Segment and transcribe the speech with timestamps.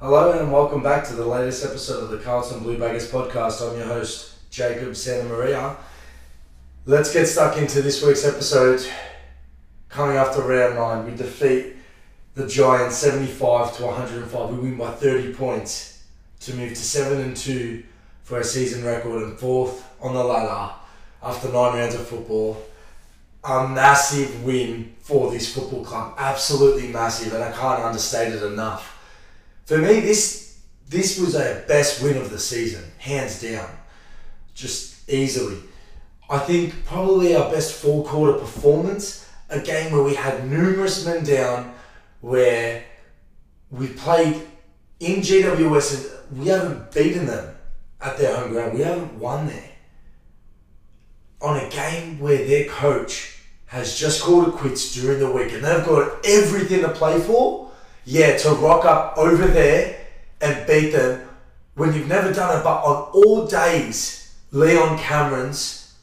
[0.00, 3.68] Hello and welcome back to the latest episode of the Carlton Blue Baggers podcast.
[3.68, 5.76] I'm your host, Jacob Santa Maria.
[6.86, 8.80] Let's get stuck into this week's episode.
[9.88, 11.74] Coming after round nine, we defeat
[12.36, 14.50] the Giants 75 to 105.
[14.50, 16.04] We win by 30 points
[16.42, 17.82] to move to 7 and 2
[18.22, 20.74] for a season record and fourth on the ladder
[21.24, 22.56] after nine rounds of football.
[23.42, 26.14] A massive win for this football club.
[26.18, 28.94] Absolutely massive, and I can't understate it enough
[29.68, 33.68] for me, this this was a best win of the season, hands down,
[34.54, 35.58] just easily.
[36.30, 41.22] I think probably our best full quarter performance, a game where we had numerous men
[41.22, 41.74] down,
[42.22, 42.82] where
[43.70, 44.40] we played
[45.00, 47.54] in GWS and we haven't beaten them
[48.00, 48.72] at their home ground.
[48.72, 49.70] We haven't won there.
[51.42, 55.62] On a game where their coach has just called it quits during the week and
[55.62, 57.67] they've got everything to play for
[58.08, 60.00] yeah, to rock up over there
[60.40, 61.28] and beat them
[61.74, 65.94] when you've never done it, but on all days, Leon Cameron's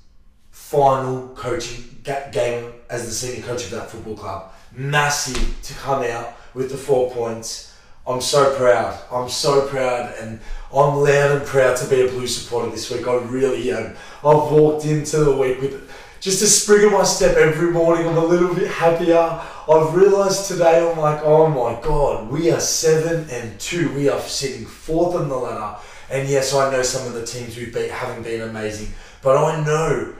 [0.51, 1.99] final coaching
[2.31, 4.53] game as the senior coach of that football club.
[4.71, 7.75] Massive to come out with the four points.
[8.05, 8.99] I'm so proud.
[9.11, 10.39] I'm so proud, and
[10.71, 13.07] I'm loud and proud to be a Blue supporter this week.
[13.07, 13.95] I really am.
[14.19, 18.07] I've walked into the week with just a spring in my step every morning.
[18.07, 19.17] I'm a little bit happier.
[19.17, 23.93] I've realised today, I'm like, oh my god, we are seven and two.
[23.93, 25.79] We are sitting fourth on the ladder.
[26.09, 29.63] And yes, I know some of the teams we've beat haven't been amazing, but I
[29.63, 30.13] know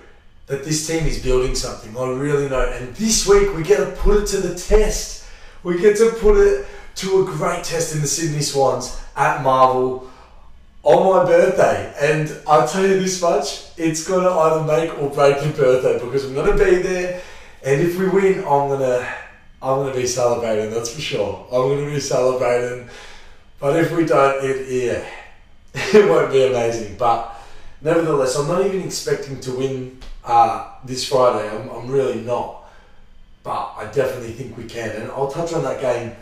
[0.47, 1.95] that this team is building something.
[1.97, 2.61] I really know.
[2.61, 5.25] And this week we get to put it to the test.
[5.63, 10.09] We get to put it to a great test in the Sydney Swans at Marvel
[10.85, 11.93] on my birthday.
[11.99, 16.23] And I'll tell you this much, it's gonna either make or break your birthday because
[16.23, 17.21] I'm gonna be there.
[17.65, 19.05] And if we win, I'm gonna
[19.65, 21.47] I'm to be celebrating, that's for sure.
[21.51, 22.87] I'm to be celebrating.
[23.59, 25.09] But if we don't, it, yeah,
[25.73, 26.97] it won't be amazing.
[26.97, 27.35] But
[27.81, 31.49] nevertheless, I'm not even expecting to win uh, this Friday.
[31.49, 32.63] I'm, I'm really not.
[33.41, 34.89] But I definitely think we can.
[34.89, 36.15] And I'll touch on that game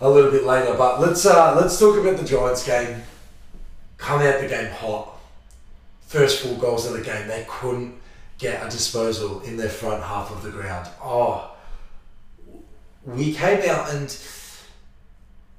[0.00, 0.74] a little bit later.
[0.74, 3.02] But let's, uh, let's talk about the Giants game.
[4.02, 5.16] Come out the game hot.
[6.08, 7.94] First four goals of the game, they couldn't
[8.36, 10.88] get a disposal in their front half of the ground.
[11.00, 11.52] Oh,
[13.06, 14.06] we came out and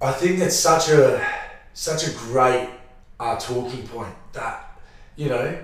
[0.02, 1.26] I think it's such a
[1.74, 2.70] such a great
[3.18, 4.78] uh, talking point that
[5.16, 5.58] you know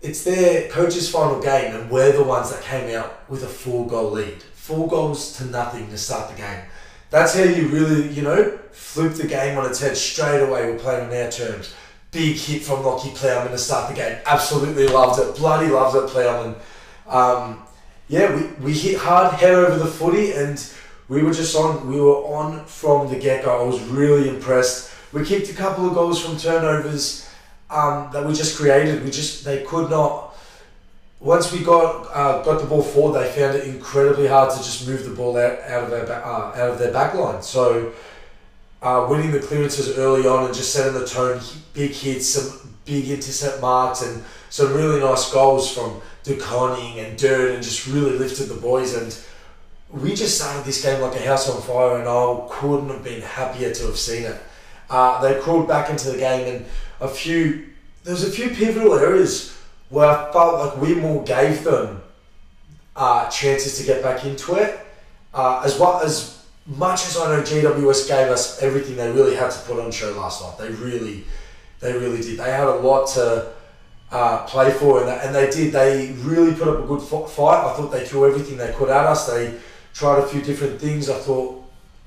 [0.00, 3.86] it's their coach's final game and we're the ones that came out with a four
[3.86, 6.64] goal lead four goals to nothing to start the game
[7.10, 10.78] that's how you really you know flip the game on its head straight away we're
[10.78, 11.74] playing on our terms
[12.12, 16.08] big hit from Lachie Plowman to start the game absolutely loved it bloody loved it
[16.10, 16.54] Plowman
[17.08, 17.62] um,
[18.08, 20.72] yeah we, we hit hard head over the footy and
[21.12, 21.86] we were just on.
[21.86, 23.62] We were on from the get go.
[23.62, 24.90] I was really impressed.
[25.12, 27.28] We kicked a couple of goals from turnovers
[27.68, 29.04] um, that we just created.
[29.04, 30.34] We just they could not.
[31.20, 34.88] Once we got uh, got the ball forward, they found it incredibly hard to just
[34.88, 37.42] move the ball out, out of their uh, out of their back line.
[37.42, 37.92] So,
[38.82, 41.40] uh, winning the clearances early on and just setting the tone,
[41.72, 47.16] big hits, some big intercept marks, and some really nice goals from De Koning and
[47.16, 49.16] Dirt, and just really lifted the boys and
[49.92, 53.20] we just started this game like a house on fire, and I couldn't have been
[53.20, 54.40] happier to have seen it.
[54.88, 56.66] Uh, they crawled back into the game, and
[57.00, 57.66] a few
[58.04, 59.56] there was a few pivotal areas
[59.90, 62.02] where I felt like we more gave them
[62.96, 64.80] uh, chances to get back into it.
[65.34, 69.50] Uh, as well as much as I know GWS gave us everything they really had
[69.50, 70.58] to put on show last night.
[70.58, 71.24] They really,
[71.80, 72.38] they really did.
[72.38, 73.52] They had a lot to
[74.12, 75.72] uh, play for, and, and they did.
[75.72, 77.64] They really put up a good fight.
[77.64, 79.26] I thought they threw everything they could at us.
[79.26, 79.58] They
[79.92, 81.10] tried a few different things.
[81.10, 81.64] I thought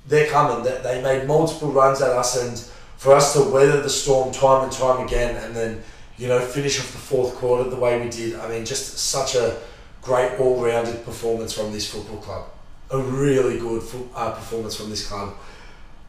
[0.08, 0.64] they're coming.
[0.64, 2.58] That they made multiple runs at us, and
[2.98, 5.84] for us to weather the storm time and time again, and then
[6.18, 8.36] you know finish off the fourth quarter the way we did.
[8.36, 9.58] I mean, just such a
[10.02, 12.46] great all-rounded performance from this football club.
[12.92, 13.82] A really good
[14.16, 15.34] uh, performance from this club.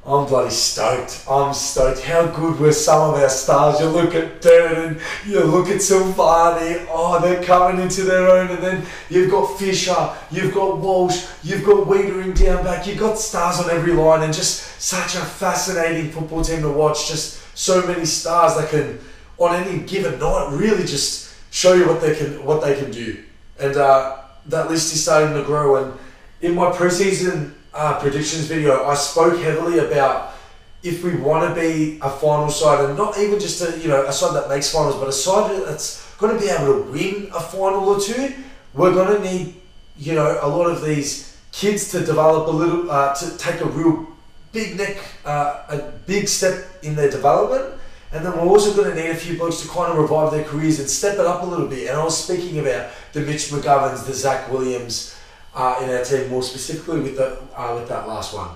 [0.05, 1.25] I'm bloody stoked.
[1.29, 2.03] I'm stoked.
[2.03, 3.81] How good were some of our stars?
[3.81, 6.87] You look at Durdin, you look at Silvagni.
[6.89, 8.49] Oh, they're coming into their own.
[8.51, 12.87] And then you've got Fisher, you've got Walsh, you've got Weitering down back.
[12.87, 17.09] You've got stars on every line, and just such a fascinating football team to watch.
[17.09, 19.01] Just so many stars that can,
[19.39, 23.25] on any given night, really just show you what they can what they can do.
[23.59, 25.83] And uh, that list is starting to grow.
[25.83, 25.99] And
[26.41, 30.35] in my preseason uh, predictions video, I spoke heavily about
[30.83, 34.07] if we want to be a final side, and not even just a you know
[34.07, 37.29] a side that makes finals, but a side that's going to be able to win
[37.35, 38.35] a final or two,
[38.75, 39.55] we're going to need
[39.99, 43.67] you know a lot of these kids to develop a little, uh, to take a
[43.67, 44.07] real
[44.53, 47.75] big neck, uh, a big step in their development.
[48.13, 50.45] And then we're also going to need a few blokes to kind of revive their
[50.45, 51.89] careers and step it up a little bit.
[51.89, 55.16] And I was speaking about the Mitch McGoverns, the Zac Williams
[55.57, 58.51] uh, in our team, more specifically with the uh, with that last one.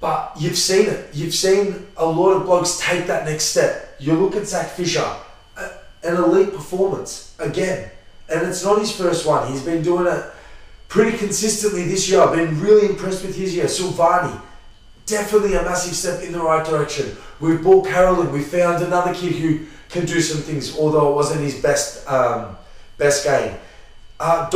[0.00, 1.10] But you've seen it.
[1.12, 3.96] You've seen a lot of blokes take that next step.
[3.98, 5.04] You look at Zac Fisher,
[6.04, 7.90] an elite performance again,
[8.28, 9.50] and it's not his first one.
[9.50, 10.24] He's been doing it
[10.88, 12.20] pretty consistently this year.
[12.20, 13.66] I've been really impressed with his year.
[13.66, 14.40] Silvagni,
[15.06, 17.16] definitely a massive step in the right direction.
[17.40, 18.32] We've bought Carolyn.
[18.32, 22.56] We found another kid who can do some things, although it wasn't his best um,
[22.98, 23.56] best game.
[24.18, 24.48] Uh,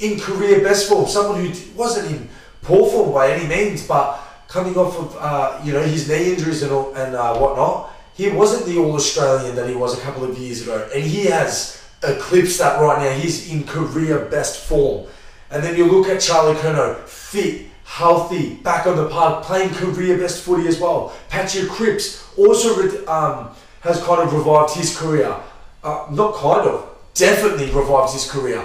[0.00, 2.28] in career best form, someone who wasn't in
[2.62, 6.62] poor form by any means, but coming off of uh, you know his knee injuries
[6.62, 10.24] and all, and uh, whatnot, he wasn't the All Australian that he was a couple
[10.24, 13.12] of years ago, and he has eclipsed that right now.
[13.12, 15.06] He's in career best form.
[15.50, 20.16] And then you look at Charlie Curnow, fit, healthy, back on the park, playing career
[20.16, 21.12] best footy as well.
[21.28, 23.50] Patrick Cripps also um,
[23.80, 25.34] has kind of revived his career.
[25.82, 28.64] Uh, not kind of, definitely revived his career.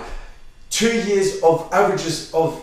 [0.76, 2.62] Two years of averages of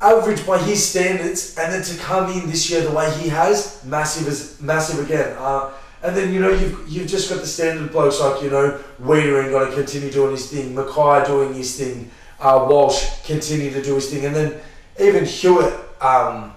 [0.00, 3.80] average by his standards, and then to come in this year the way he has,
[3.84, 5.36] massive as massive again.
[5.38, 5.70] Uh,
[6.02, 9.50] and then you know you've you've just got the standard blokes like you know Weitering
[9.50, 12.10] going to continue doing his thing, McKay doing his thing,
[12.40, 14.60] uh, Walsh continue to do his thing, and then
[15.00, 16.52] even Hewitt, um,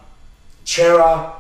[0.64, 1.36] Cerra,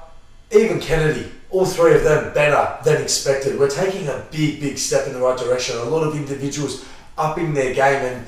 [0.55, 3.57] even Kennedy, all three of them better than expected.
[3.57, 5.77] We're taking a big, big step in the right direction.
[5.77, 6.85] A lot of individuals
[7.17, 8.27] upping their game, and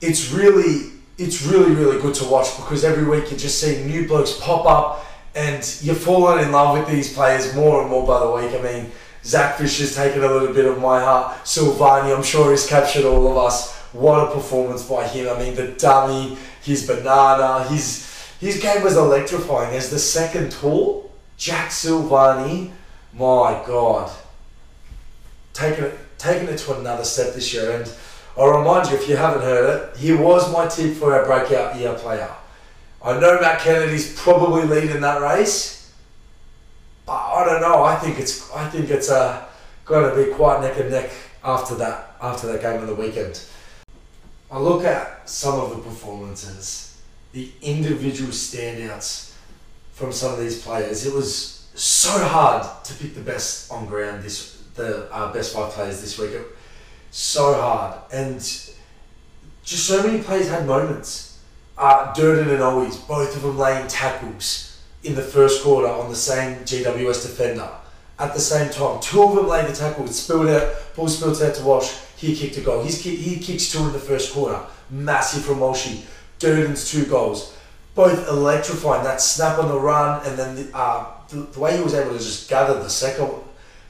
[0.00, 4.06] it's really, it's really, really good to watch because every week you're just see new
[4.06, 8.20] blokes pop up, and you're falling in love with these players more and more by
[8.20, 8.58] the week.
[8.58, 8.92] I mean,
[9.24, 11.44] Zac Fisher's taken a little bit of my heart.
[11.44, 13.74] Silvagni, I'm sure, has captured all of us.
[13.92, 15.28] What a performance by him!
[15.28, 19.74] I mean, the dummy, his banana, his his game was electrifying.
[19.74, 22.72] As the second tall, Jack Silvagni,
[23.12, 24.10] my God,
[25.52, 27.70] taking it taking it to another step this year.
[27.70, 27.92] And
[28.36, 31.76] I'll remind you, if you haven't heard it, he was my tip for our breakout
[31.76, 32.30] year player.
[33.02, 35.92] I know Matt Kennedy's probably leading that race,
[37.06, 37.84] but I don't know.
[37.84, 39.46] I think it's I think it's uh,
[39.84, 41.10] going to be quite neck and neck
[41.44, 43.44] after that after that game on the weekend.
[44.50, 46.98] I look at some of the performances,
[47.32, 49.34] the individual standouts
[49.92, 51.06] from some of these players.
[51.06, 55.72] It was so hard to pick the best on ground this the uh, best five
[55.72, 56.30] players this week.
[56.30, 56.46] It,
[57.14, 61.38] so hard and just so many players had moments.
[61.76, 66.16] Uh, Durdin and Owies, both of them laying tackles in the first quarter on the
[66.16, 67.68] same GWS defender
[68.18, 69.00] at the same time.
[69.00, 72.56] Two of them laid the tackle, spilled out, ball spilled out to Walsh he kicked
[72.56, 72.82] a goal.
[72.82, 74.60] He's he kicks two in the first quarter.
[74.90, 76.04] Massive from Walshy.
[76.38, 77.56] Durdin's two goals.
[77.94, 79.04] Both electrifying.
[79.04, 82.12] That snap on the run and then the, uh, the, the way he was able
[82.12, 83.30] to just gather the second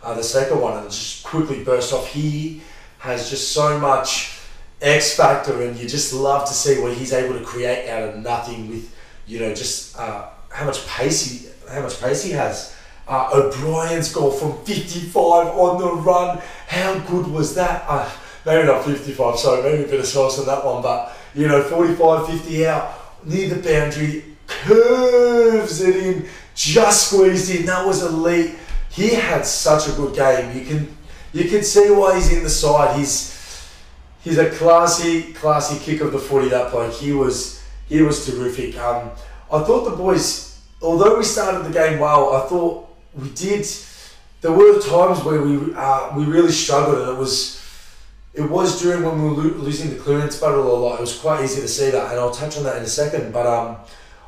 [0.03, 2.09] uh, the second one and just quickly burst off.
[2.09, 2.61] He
[3.05, 4.41] has just so much
[4.81, 8.17] X factor and you just love to see what he's able to create out of
[8.17, 8.97] nothing with,
[9.27, 12.75] you know, just uh, how much pace he how much pace he has.
[13.07, 16.41] Uh, O'Brien's goal from 55 on the run.
[16.67, 17.85] How good was that?
[17.87, 18.11] Uh,
[18.47, 21.63] maybe not 55, sorry, maybe a bit of sauce on that one, but you know,
[21.63, 27.67] 45, 50 out, near the boundary, curves it in, just squeezed in.
[27.67, 28.55] That was elite.
[28.89, 30.57] He had such a good game.
[30.57, 30.97] You can
[31.35, 32.97] you can see why he's in the side.
[32.97, 33.69] He's
[34.23, 36.49] he's a classy, classy kick of the footy.
[36.49, 36.95] That bloke.
[36.95, 38.79] He was he was terrific.
[38.79, 39.11] Um,
[39.53, 43.67] I thought the boys, although we started the game well, I thought we did.
[44.43, 47.61] There were times where we uh, we really struggled, and it was
[48.33, 50.99] it was during when we were lo- losing the clearance battle a lot.
[50.99, 53.33] It was quite easy to see that, and I'll touch on that in a second.
[53.33, 53.79] But um,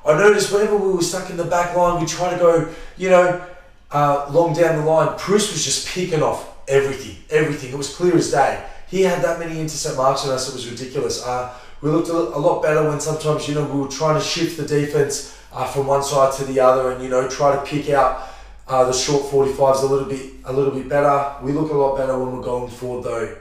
[0.04, 3.10] I noticed whenever we were stuck in the back line, we try to go, you
[3.10, 3.46] know,
[3.92, 5.16] uh, long down the line.
[5.24, 7.72] Bruce was just picking off everything, everything.
[7.72, 8.64] It was clear as day.
[8.88, 10.48] He had that many intercept marks on us.
[10.48, 11.24] It was ridiculous.
[11.24, 14.56] Uh, we looked a, lot better when sometimes you know we were trying to shift
[14.56, 17.90] the defense uh, from one side to the other, and you know try to pick
[17.90, 18.28] out
[18.68, 21.34] uh, the short 45s a little bit a little bit better.
[21.42, 23.36] We look a lot better when we're going forward though.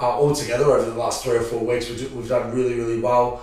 [0.00, 3.42] Uh, altogether over the last three or four weeks, we've, we've done really really well.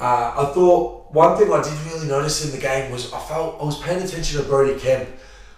[0.00, 3.60] Uh, I thought one thing I did really notice in the game was I felt
[3.60, 5.08] I was paying attention to Brody Kemp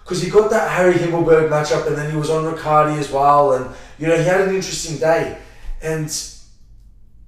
[0.05, 3.53] because he got that Harry Himmelberg matchup and then he was on Riccardi as well
[3.53, 5.37] and you know he had an interesting day
[5.81, 6.09] and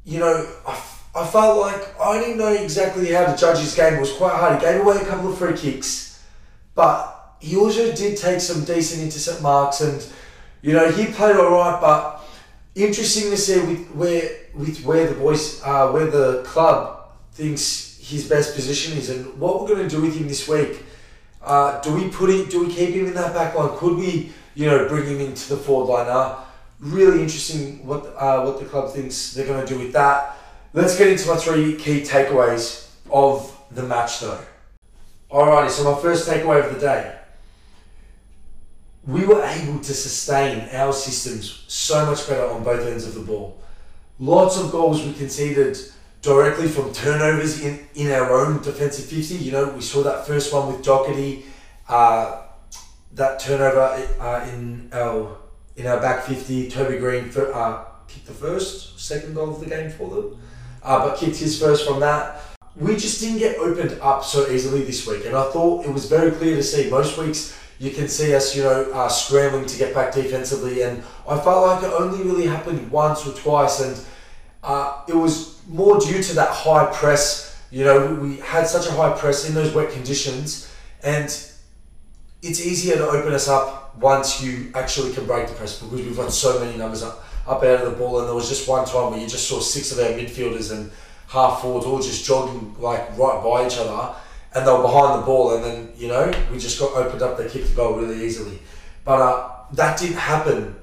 [0.06, 0.80] you know I,
[1.18, 3.96] I felt like I didn't know exactly how to judge his game.
[3.96, 4.60] It was quite hard.
[4.60, 6.24] He gave away a couple of free kicks,
[6.76, 10.06] but he also did take some decent intercept marks, and
[10.62, 11.82] you know he played all right.
[11.82, 12.22] But
[12.76, 18.30] interesting to see with where with where the boys uh, where the club thinks his
[18.30, 20.84] best position is, and what we're going to do with him this week.
[21.48, 22.50] Uh, do we put it?
[22.50, 23.70] Do we keep him in that back line?
[23.78, 26.08] Could we, you know, bring him into the forward line?
[26.08, 26.44] Uh,
[26.82, 30.38] really interesting what uh, what the club thinks they're going to do with that.
[30.74, 34.40] Let's get into my three key takeaways of the match, though.
[35.32, 37.16] Alrighty, so my first takeaway of the day.
[39.06, 43.22] We were able to sustain our systems so much better on both ends of the
[43.22, 43.58] ball.
[44.20, 45.78] Lots of goals we conceded
[46.28, 49.36] directly from turnovers in, in our own defensive 50.
[49.36, 51.44] You know, we saw that first one with Docherty,
[51.88, 52.42] uh,
[53.14, 55.38] that turnover uh, in our
[55.78, 56.70] in our back 50.
[56.70, 60.38] Toby Greene for, uh, kicked the first, second goal of the game for them,
[60.84, 62.42] uh, but kicked his first from that.
[62.76, 66.10] We just didn't get opened up so easily this week, and I thought it was
[66.10, 66.90] very clear to see.
[66.90, 71.02] Most weeks you can see us, you know, uh, scrambling to get back defensively, and
[71.26, 73.96] I felt like it only really happened once or twice, and
[74.64, 77.62] uh, it was more due to that high press.
[77.72, 80.74] You know, we had such a high press in those wet conditions,
[81.04, 81.26] and
[82.42, 86.16] it's easier to open us up once you actually can break the press because we've
[86.16, 88.20] got so many numbers up, up out of the ball.
[88.20, 90.92] And there was just one time where you just saw six of our midfielders and
[91.28, 94.16] half forwards all just jogging like right by each other,
[94.56, 95.56] and they were behind the ball.
[95.56, 97.38] And then you know we just got opened up.
[97.38, 98.60] They kicked the goal really easily,
[99.04, 100.76] but uh, that didn't happen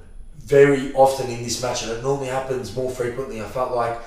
[0.45, 3.41] very often in this match, and it normally happens more frequently.
[3.41, 3.99] I felt like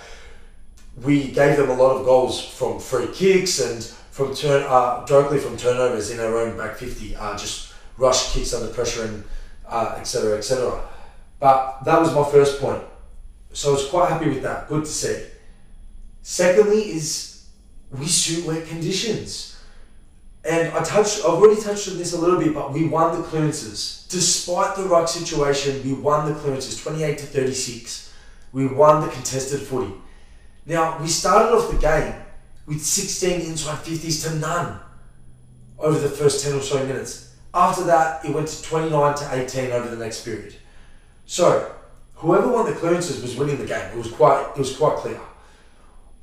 [1.04, 5.40] we gave them a lot of goals from free kicks and from turn uh, directly
[5.40, 9.24] from turnovers in our own back 50, uh, just rush kicks under pressure and
[10.00, 10.34] etc.
[10.34, 10.78] Uh, etc.
[10.78, 10.84] Et
[11.40, 12.84] but that was my first point.
[13.54, 14.68] So I was quite happy with that.
[14.68, 15.24] Good to see.
[16.22, 17.46] Secondly, is
[17.92, 19.57] we suit wet conditions.
[20.48, 23.28] And I touched, I've already touched on this a little bit, but we won the
[23.28, 24.08] clearances.
[24.10, 28.14] Despite the ruck situation, we won the clearances 28 to 36.
[28.54, 29.94] We won the contested footy.
[30.66, 32.16] Now, we started off the game
[32.66, 34.80] with 16 inside 50s to none
[35.80, 37.36] over the first 10 or so minutes.
[37.54, 40.56] After that, it went to 29 to 18 over the next period.
[41.26, 41.76] So,
[42.16, 43.92] whoever won the clearances was winning the game.
[43.92, 45.20] It was quite, it was quite clear.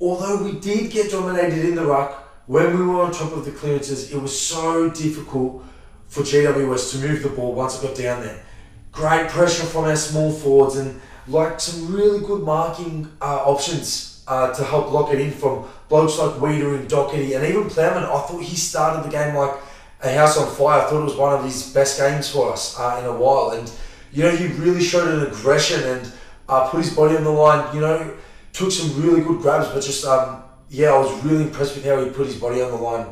[0.01, 3.51] Although we did get dominated in the ruck, when we were on top of the
[3.51, 5.63] clearances, it was so difficult
[6.07, 8.43] for GWS to move the ball once it got down there.
[8.91, 14.53] Great pressure from our small forwards and like some really good marking uh, options uh,
[14.53, 18.03] to help lock it in from blokes like Weeder and Docherty and even Plowman.
[18.03, 19.55] I thought he started the game like
[20.03, 20.81] a house on fire.
[20.81, 23.51] I thought it was one of his best games for us uh, in a while.
[23.51, 23.71] And,
[24.13, 26.11] you know, he really showed an aggression and
[26.47, 28.15] uh, put his body on the line, you know,
[28.53, 32.03] took some really good grabs, but just, um, yeah, I was really impressed with how
[32.03, 33.07] he put his body on the line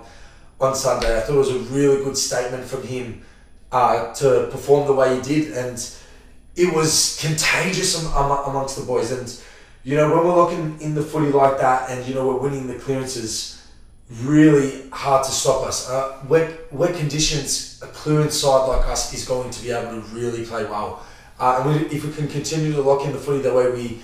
[0.60, 1.18] on Sunday.
[1.18, 3.22] I thought it was a really good statement from him
[3.72, 5.54] uh, to perform the way he did.
[5.54, 5.78] And
[6.56, 9.12] it was contagious amongst the boys.
[9.12, 9.40] And,
[9.84, 12.68] you know, when we're looking in the footy like that and, you know, we're winning
[12.68, 13.62] the clearances,
[14.22, 15.90] really hard to stop us.
[15.90, 20.08] Uh, wet, wet conditions, a clearance side like us is going to be able to
[20.16, 21.06] really play well.
[21.40, 24.02] Uh, and we, if we can continue to lock in the footy the way we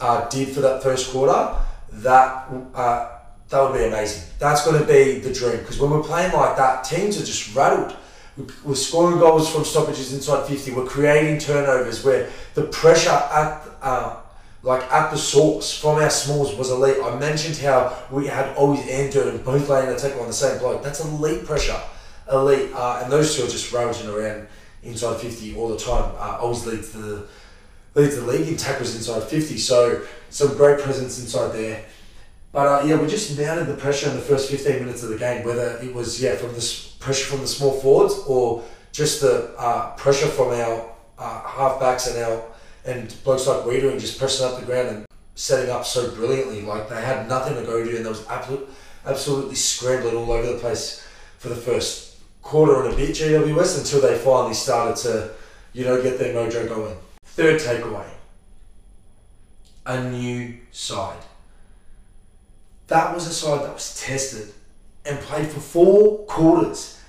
[0.00, 1.54] uh, did for that first quarter,
[1.92, 3.08] that uh,
[3.48, 4.28] that would be amazing.
[4.38, 7.54] That's going to be the dream because when we're playing like that, teams are just
[7.54, 7.96] rattled.
[8.64, 10.72] We're scoring goals from stoppages inside 50.
[10.72, 14.16] We're creating turnovers where the pressure at uh,
[14.62, 16.96] like at the source from our smalls was elite.
[17.02, 20.82] I mentioned how we had Owies and both laying the tackle on the same bloke.
[20.82, 21.80] That's elite pressure,
[22.30, 24.46] elite, uh, and those two are just ravaging around
[24.82, 26.12] inside fifty all the time.
[26.16, 27.26] Uh, Owies leads to the
[27.94, 29.58] leads the league in tackles inside fifty.
[29.58, 31.84] So some great presence inside there.
[32.52, 35.18] But uh, yeah, we just mounted the pressure in the first fifteen minutes of the
[35.18, 35.44] game.
[35.44, 39.94] Whether it was yeah from the pressure from the small forwards or just the uh,
[39.96, 42.42] pressure from our uh, halfbacks and our
[42.84, 46.62] and blokes like Weeder and just pressing up the ground and setting up so brilliantly.
[46.62, 48.68] Like they had nothing to go to, and there was absolute,
[49.06, 51.06] absolutely scrambling all over the place
[51.38, 55.30] for the first quarter and a bit GWS until they finally started to,
[55.72, 56.96] you know, get their mojo going.
[57.34, 58.08] Third takeaway:
[59.86, 61.22] a new side.
[62.88, 64.52] That was a side that was tested
[65.06, 67.00] and played for four quarters,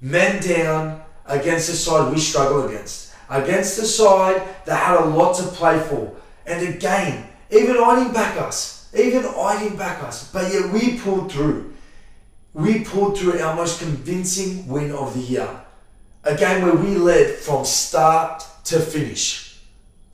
[0.00, 5.36] men down against a side we struggle against against a side that had a lot
[5.36, 6.16] to play for.
[6.46, 8.90] And again, even I didn't back us.
[8.92, 10.30] Even I didn't back us.
[10.32, 11.72] But yet we pulled through.
[12.52, 15.60] We pulled through our most convincing win of the year.
[16.24, 19.49] A game where we led from start to finish.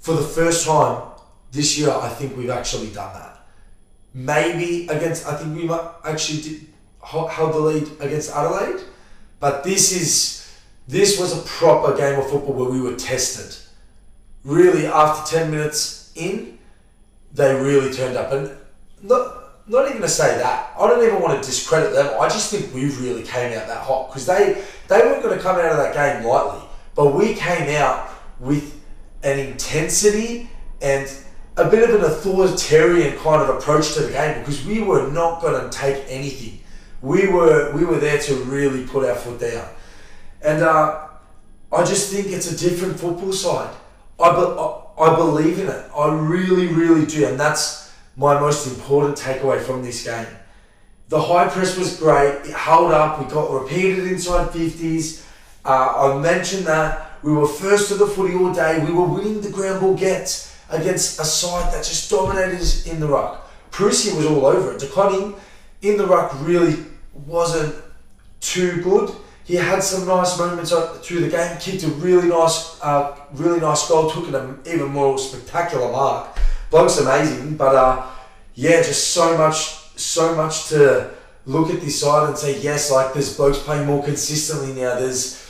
[0.06, 1.02] For the first time
[1.50, 3.44] this year, I think we've actually done that.
[4.14, 6.66] Maybe against, I think we might actually did,
[7.02, 8.84] held the lead against Adelaide.
[9.40, 10.48] But this is
[10.86, 13.56] this was a proper game of football where we were tested.
[14.44, 16.56] Really, after 10 minutes in,
[17.34, 18.30] they really turned up.
[18.30, 18.56] And
[19.02, 22.14] not, not even to say that, I don't even want to discredit them.
[22.20, 25.42] I just think we really came out that hot because they, they weren't going to
[25.42, 26.62] come out of that game lightly.
[26.94, 28.08] But we came out
[28.38, 28.75] with
[29.26, 30.48] an intensity
[30.80, 31.12] and
[31.56, 35.42] a bit of an authoritarian kind of approach to the game because we were not
[35.42, 36.60] going to take anything.
[37.02, 39.68] We were we were there to really put our foot down,
[40.42, 41.08] and uh,
[41.72, 43.74] I just think it's a different football side.
[44.18, 45.84] I, be, I, I believe in it.
[45.94, 50.26] I really, really do, and that's my most important takeaway from this game.
[51.08, 52.46] The high press was great.
[52.46, 53.18] It held up.
[53.18, 55.26] We got repeated inside fifties.
[55.64, 58.84] Uh, I mentioned that we were first to the footy all day.
[58.84, 63.00] We were winning the ground ball gets against a side that just dominated us in
[63.00, 63.50] the ruck.
[63.72, 64.78] Prusy was all over it.
[64.78, 65.34] De Koning
[65.82, 66.76] in the ruck really
[67.26, 67.74] wasn't
[68.40, 69.12] too good.
[69.42, 70.70] He had some nice moments
[71.02, 71.58] through the game.
[71.58, 74.08] Kicked a really nice, uh, really nice goal.
[74.08, 76.38] Took an even more spectacular mark.
[76.70, 78.06] Bloke's amazing, but uh,
[78.54, 81.10] yeah, just so much, so much to
[81.44, 82.92] look at this side and say yes.
[82.92, 84.94] Like there's blokes playing more consistently now.
[84.94, 85.44] There's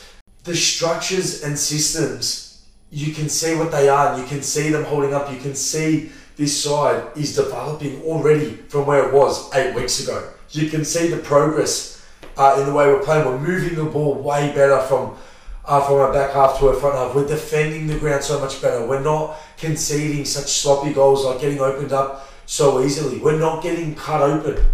[0.46, 2.46] the structures and systems
[2.90, 4.18] you can see what they are.
[4.18, 5.30] You can see them holding up.
[5.30, 10.30] You can see this side is developing already from where it was eight weeks ago.
[10.50, 12.04] You can see the progress
[12.36, 13.26] uh, in the way we're playing.
[13.26, 15.16] We're moving the ball way better from
[15.64, 17.14] uh, from our back half to our front half.
[17.14, 18.86] We're defending the ground so much better.
[18.86, 23.18] We're not conceding such sloppy goals like getting opened up so easily.
[23.18, 24.64] We're not getting cut open.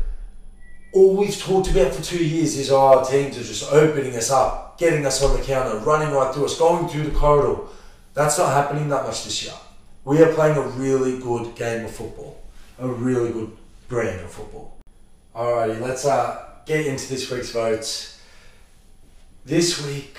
[0.92, 4.61] All we've talked about for two years is our teams are just opening us up,
[4.78, 7.62] getting us on the counter, running right through us, going through the corridor.
[8.14, 9.54] That's not happening that much this year.
[10.04, 12.42] We are playing a really good game of football,
[12.78, 13.52] a really good
[13.88, 14.76] brand of football.
[15.34, 18.20] Alrighty, let's uh, get into this week's votes.
[19.44, 20.16] This week,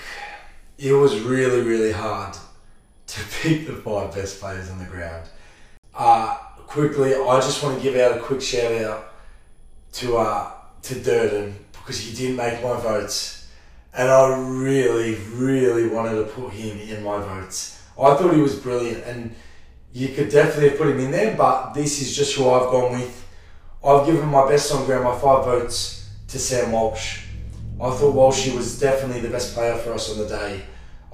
[0.78, 2.36] it was really, really hard
[3.06, 5.28] to pick the five best players on the ground.
[5.94, 9.12] Uh, quickly, I just want to give out a quick shout out
[9.92, 10.50] to uh,
[10.82, 13.43] to Durdin because he didn't make my votes,
[13.96, 17.80] and I really, really wanted to put him in my votes.
[17.96, 19.34] I thought he was brilliant, and
[19.92, 21.36] you could definitely have put him in there.
[21.36, 23.26] But this is just who I've gone with.
[23.84, 27.22] I've given my best on ground, my five votes to Sam Walsh.
[27.80, 30.62] I thought Walshy was definitely the best player for us on the day.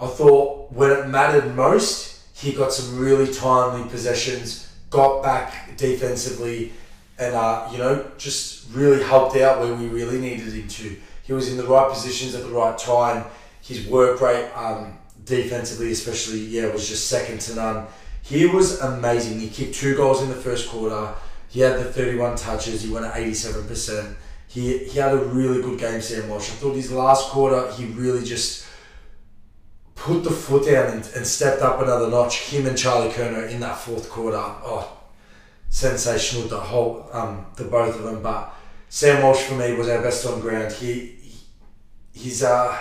[0.00, 6.72] I thought when it mattered most, he got some really timely possessions, got back defensively,
[7.18, 10.96] and uh, you know just really helped out where we really needed him to.
[11.30, 13.24] He was in the right positions at the right time.
[13.62, 14.50] His work rate.
[14.52, 17.86] Um, defensively, especially, yeah, was just second to none.
[18.22, 19.38] He was amazing.
[19.38, 21.14] He kicked two goals in the first quarter.
[21.48, 22.82] He had the 31 touches.
[22.82, 24.16] He went at 87%.
[24.48, 26.50] He, he had a really good game, Sam Walsh.
[26.50, 28.66] I thought his last quarter, he really just
[29.94, 32.50] put the foot down and, and stepped up another notch.
[32.50, 34.36] Him and Charlie Curnow in that fourth quarter.
[34.36, 34.98] Oh,
[35.68, 38.20] sensational, the whole, um, the both of them.
[38.20, 38.52] But
[38.88, 40.72] Sam Walsh, for me, was our best on ground.
[40.72, 41.19] He,
[42.12, 42.76] he's, uh,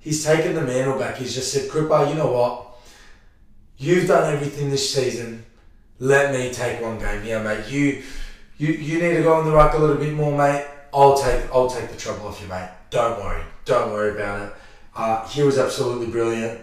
[0.00, 1.16] he's taken the mantle back.
[1.16, 2.64] He's just said, Cripper, you know what?
[3.76, 5.44] You've done everything this season.
[5.98, 7.68] Let me take one game here, mate.
[7.68, 8.02] You
[8.56, 10.66] you you need to go on the ruck a little bit more, mate.
[10.92, 12.68] I'll take I'll take the trouble off you, mate.
[12.90, 13.42] Don't worry.
[13.64, 14.54] Don't worry about it.
[14.94, 16.60] Uh, he was absolutely brilliant.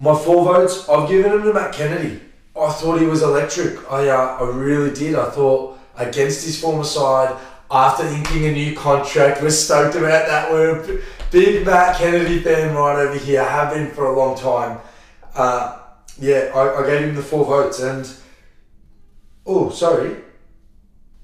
[0.00, 2.20] My four votes, I've given him to Matt Kennedy.
[2.58, 3.90] I thought he was electric.
[3.90, 5.14] I uh, I really did.
[5.14, 7.36] I thought against his former side,
[7.70, 10.50] after inking a new contract, we're stoked about that.
[10.50, 13.42] We're big Matt Kennedy fan right over here.
[13.42, 14.78] I have been for a long time.
[15.34, 15.78] Uh,
[16.18, 18.10] yeah, I, I gave him the four votes and
[19.46, 20.16] oh, sorry.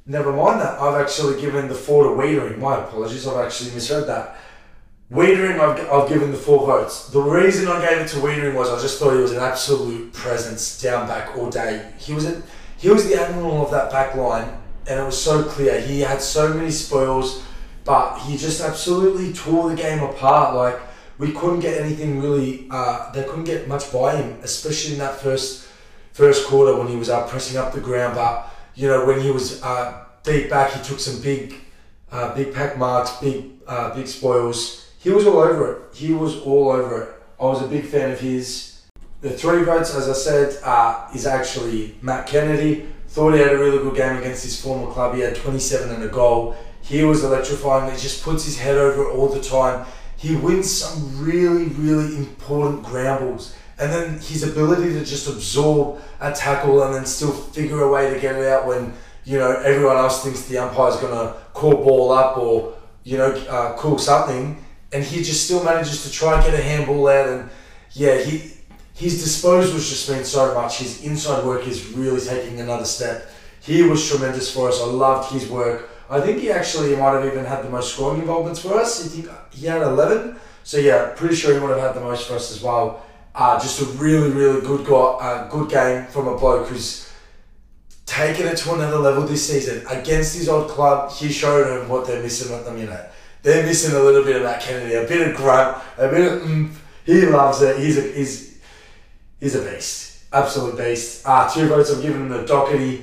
[0.07, 0.81] Never mind that.
[0.81, 2.59] I've actually given the four to Weitering.
[2.59, 3.27] My apologies.
[3.27, 4.39] I've actually misread that.
[5.11, 7.09] Weitering, I've, I've given the four votes.
[7.11, 10.13] The reason I gave it to Weitering was I just thought he was an absolute
[10.13, 11.93] presence down back all day.
[11.99, 12.43] He was a,
[12.77, 14.49] he was the admiral of that back line,
[14.89, 15.81] and it was so clear.
[15.81, 17.45] He had so many spoils
[17.87, 20.55] but he just absolutely tore the game apart.
[20.55, 20.79] Like
[21.19, 22.67] we couldn't get anything really.
[22.71, 25.69] Uh, they couldn't get much by him, especially in that first
[26.13, 28.17] first quarter when he was uh, pressing up the ground.
[28.17, 31.55] But you know when he was uh, deep back, he took some big
[32.11, 34.91] uh, big pack marks, big uh, big spoils.
[34.99, 35.95] He was all over it.
[35.95, 37.09] He was all over it.
[37.41, 38.83] I was a big fan of his.
[39.21, 42.87] The three votes, as I said, uh, is actually Matt Kennedy.
[43.09, 45.15] Thought he had a really good game against his former club.
[45.15, 46.57] He had 27 and a goal.
[46.87, 47.93] He was electrifying.
[47.93, 49.85] He just puts his head over it all the time.
[50.17, 53.57] He wins some really, really important ground balls.
[53.79, 58.15] And then his ability to just absorb a tackle and then still figure a way
[58.15, 58.95] to get it out when,
[59.25, 63.33] you know, everyone else thinks the umpire's going to call ball up or, you know,
[63.49, 64.65] uh, call something.
[64.93, 67.29] And he just still manages to try and get a handball out.
[67.29, 67.51] And
[67.93, 68.53] yeah, he
[68.95, 70.79] his disposal's just been so much.
[70.79, 73.29] His inside work is really taking another step.
[73.61, 74.81] He was tremendous for us.
[74.81, 75.91] I loved his work.
[76.09, 79.07] I think he actually might have even had the most scoring involvements for us.
[79.07, 80.37] Think he had 11.
[80.63, 83.05] So yeah, pretty sure he would have had the most for us as well.
[83.35, 87.11] Uh, just a really, really good guy, uh, good game from a bloke who's
[88.07, 91.13] taken it to another level this season against his old club.
[91.13, 93.11] He showed them what they're missing at the minute.
[93.43, 96.43] They're missing a little bit of that Kennedy, a bit of grunt, a bit of.
[96.43, 96.73] Mm,
[97.05, 97.79] he loves it.
[97.79, 98.59] He's a he's
[99.39, 101.23] he's a beast, absolute beast.
[101.25, 101.91] Uh, two votes.
[101.91, 103.03] I'm giving him the Docherty.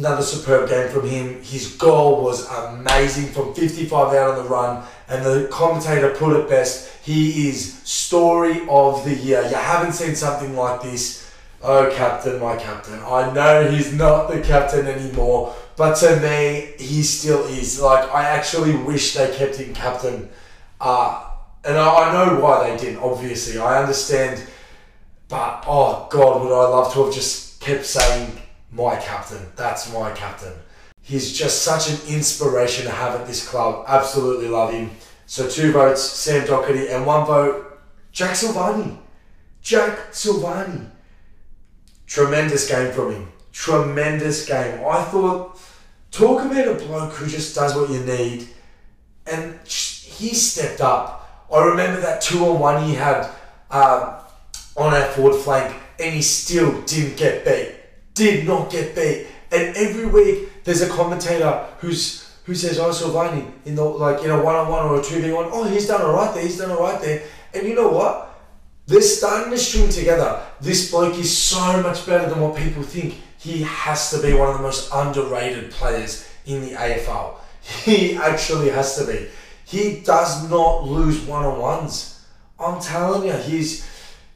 [0.00, 1.42] Another superb game from him.
[1.42, 6.48] His goal was amazing from 55 out on the run, and the commentator put it
[6.48, 6.90] best.
[7.04, 9.42] He is story of the year.
[9.42, 11.30] You haven't seen something like this.
[11.62, 12.98] Oh, captain, my captain.
[13.00, 17.78] I know he's not the captain anymore, but to me, he still is.
[17.78, 20.30] Like, I actually wish they kept him captain.
[20.80, 21.28] Uh,
[21.62, 23.58] and I, I know why they didn't, obviously.
[23.58, 24.42] I understand.
[25.28, 29.46] But, oh, God, would I love to have just kept saying, my captain.
[29.56, 30.52] That's my captain.
[31.02, 33.84] He's just such an inspiration to have at this club.
[33.88, 34.90] Absolutely love him.
[35.26, 37.80] So two votes, Sam Docherty, and one vote,
[38.12, 38.98] Jack Silvagni.
[39.62, 40.88] Jack Silvagni.
[42.06, 43.32] Tremendous game from him.
[43.52, 44.84] Tremendous game.
[44.84, 45.60] I thought,
[46.10, 48.48] talk about a bloke who just does what you need.
[49.26, 51.46] And he stepped up.
[51.52, 53.28] I remember that two on one he had
[53.70, 54.22] uh,
[54.76, 57.79] on our forward flank, and he still didn't get beat.
[58.20, 59.28] Did not get beat.
[59.50, 64.28] And every week there's a commentator who's who says, "Oh, Silvagni in the like in
[64.28, 65.48] a one on one or a two v one.
[65.50, 66.42] Oh, he's done all right there.
[66.42, 67.22] He's done all right there."
[67.54, 68.38] And you know what?
[68.86, 70.38] They're starting to string together.
[70.60, 73.14] This bloke is so much better than what people think.
[73.38, 77.36] He has to be one of the most underrated players in the AFL.
[77.62, 79.28] He actually has to be.
[79.64, 82.22] He does not lose one on ones.
[82.58, 83.88] I'm telling you, he's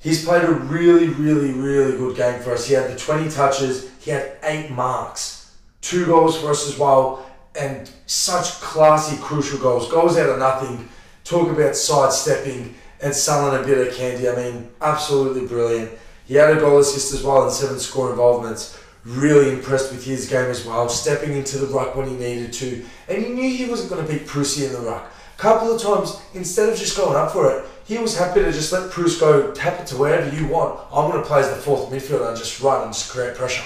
[0.05, 2.69] he's played a really, really, really good game for us.
[2.69, 7.27] He had the 20 touches, he had eight marks, two goals for us as well,
[7.59, 9.91] and such classy, crucial goals.
[9.91, 10.89] Goals out of nothing.
[11.25, 14.29] Talk about sidestepping and selling a bit of candy.
[14.29, 15.91] I mean, absolutely brilliant.
[16.27, 18.79] He had a goal assist as well and seven score involvements.
[19.05, 22.85] Really impressed with his game as well, stepping into the ruck when he needed to.
[23.09, 25.11] And he knew he wasn't going to beat Prusy in the ruck.
[25.37, 28.51] A couple of times, instead of just going up for it, he was happy to
[28.51, 30.81] just let Preuss go, tap it to wherever you want.
[30.91, 33.65] I'm going to play as the fourth midfielder and just run and just create pressure.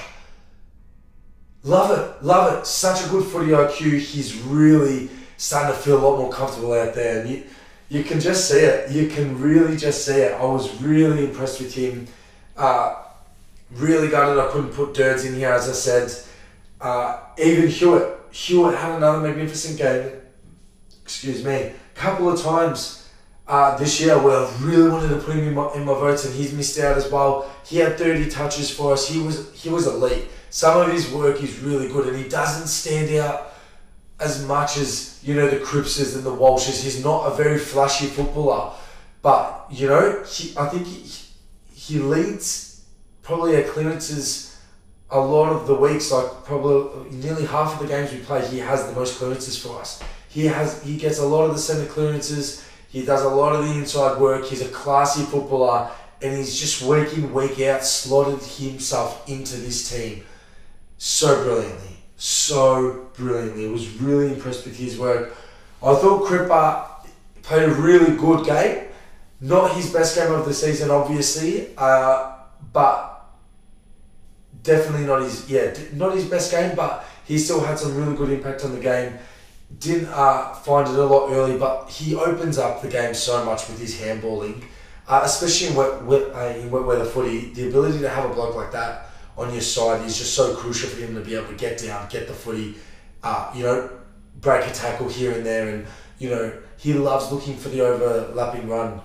[1.62, 2.66] Love it, love it.
[2.66, 3.98] Such a good footy IQ.
[4.00, 7.20] He's really starting to feel a lot more comfortable out there.
[7.20, 7.44] And you,
[7.88, 8.90] you can just see it.
[8.90, 10.33] You can really just see it.
[10.33, 12.07] I was really impressed with him.
[12.57, 12.96] Uh,
[13.70, 16.12] really gutted I couldn't put Durds in here, as I said.
[16.81, 18.18] Uh, even Hewitt.
[18.31, 20.12] Hewitt had another magnificent game.
[21.02, 21.52] Excuse me.
[21.52, 22.97] A couple of times
[23.48, 26.26] uh, this year where I really wanted to put him in my, in my votes,
[26.26, 27.50] and he's missed out as well.
[27.64, 29.08] He had 30 touches for us.
[29.08, 30.28] He was he was elite.
[30.50, 33.54] Some of his work is really good, and he doesn't stand out
[34.20, 36.82] as much as you know the Crippses and the Walshes.
[36.82, 38.72] He's not a very flashy footballer,
[39.22, 41.11] but you know he, I think he,
[41.72, 42.84] he leads
[43.22, 44.58] probably our clearances
[45.11, 46.12] a lot of the weeks.
[46.12, 49.80] Like probably nearly half of the games we play, he has the most clearances for
[49.80, 50.02] us.
[50.28, 52.67] He has he gets a lot of the centre clearances.
[52.88, 54.46] He does a lot of the inside work.
[54.46, 55.90] He's a classy footballer,
[56.22, 60.24] and he's just week in week out slotted himself into this team
[60.96, 63.66] so brilliantly so brilliantly.
[63.66, 65.35] I was really impressed with his work.
[65.83, 66.85] I thought Cripper
[67.42, 68.88] played a really good game.
[69.40, 72.33] Not his best game of the season, obviously, uh,
[72.72, 73.24] but
[74.64, 76.74] definitely not his yeah not his best game.
[76.74, 79.16] But he still had some really good impact on the game.
[79.76, 83.68] Didn't uh, find it a lot early, but he opens up the game so much
[83.68, 84.64] with his handballing,
[85.07, 87.52] uh, especially in wet, wet, uh, in wet weather footy.
[87.52, 90.88] The ability to have a bloke like that on your side is just so crucial
[90.88, 92.76] for him to be able to get down, get the footy,
[93.22, 93.90] uh, you know,
[94.40, 95.87] break a tackle here and there, and
[96.18, 99.00] you know he loves looking for the overlapping run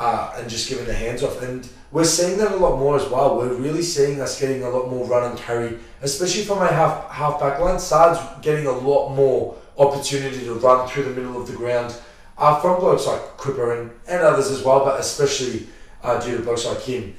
[0.00, 1.40] uh, and just giving the hands off.
[1.42, 3.36] And we're seeing that a lot more as well.
[3.36, 7.10] We're really seeing us getting a lot more run and carry, especially from our half
[7.10, 7.78] half back line.
[7.78, 11.94] Saad's getting a lot more opportunity to run through the middle of the ground.
[12.38, 15.66] Uh, from blokes like Cripper and, and others as well, but especially
[16.02, 17.14] uh, due to blokes like him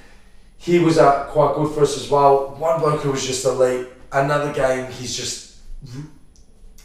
[0.64, 2.56] he was uh, quite good for us as well.
[2.58, 3.86] One bloke who was just elite.
[4.14, 5.58] Another game, he's just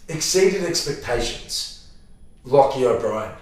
[0.08, 1.88] exceeded expectations.
[2.44, 3.36] Lochie O'Brien.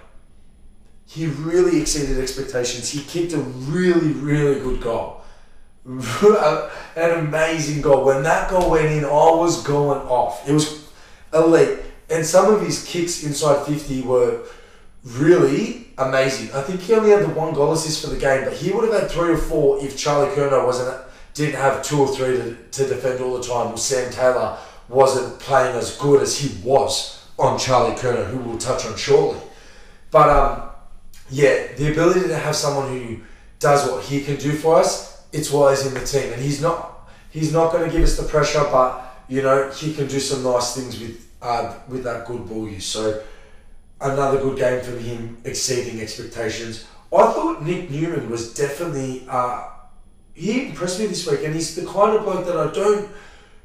[1.06, 2.90] He really exceeded expectations.
[2.90, 5.22] He kicked a really, really good goal.
[5.86, 8.04] An amazing goal.
[8.04, 10.46] When that goal went in, I was going off.
[10.46, 10.86] It was
[11.32, 11.78] elite.
[12.08, 14.42] And some of his kicks inside 50 were
[15.04, 16.54] really amazing.
[16.54, 18.84] I think he only had the one goal assist for the game, but he would
[18.84, 21.02] have had three or four if Charlie Curnow wasn't
[21.34, 24.56] didn't have two or three to, to defend all the time, or Sam Taylor
[24.88, 29.38] wasn't playing as good as he was on Charlie Curnow, who we'll touch on shortly.
[30.10, 30.70] But um,
[31.30, 33.18] yeah, the ability to have someone who
[33.58, 36.32] does what he can do for us, it's why he's in the team.
[36.32, 39.92] And he's not he's not going to give us the pressure, but you know he
[39.92, 42.86] can do some nice things with uh, with that good ball use.
[42.86, 43.22] So
[44.00, 46.86] another good game from him, exceeding expectations.
[47.12, 49.68] I thought Nick Newman was definitely uh,
[50.36, 53.10] he impressed me this week, and he's the kind of bloke that I don't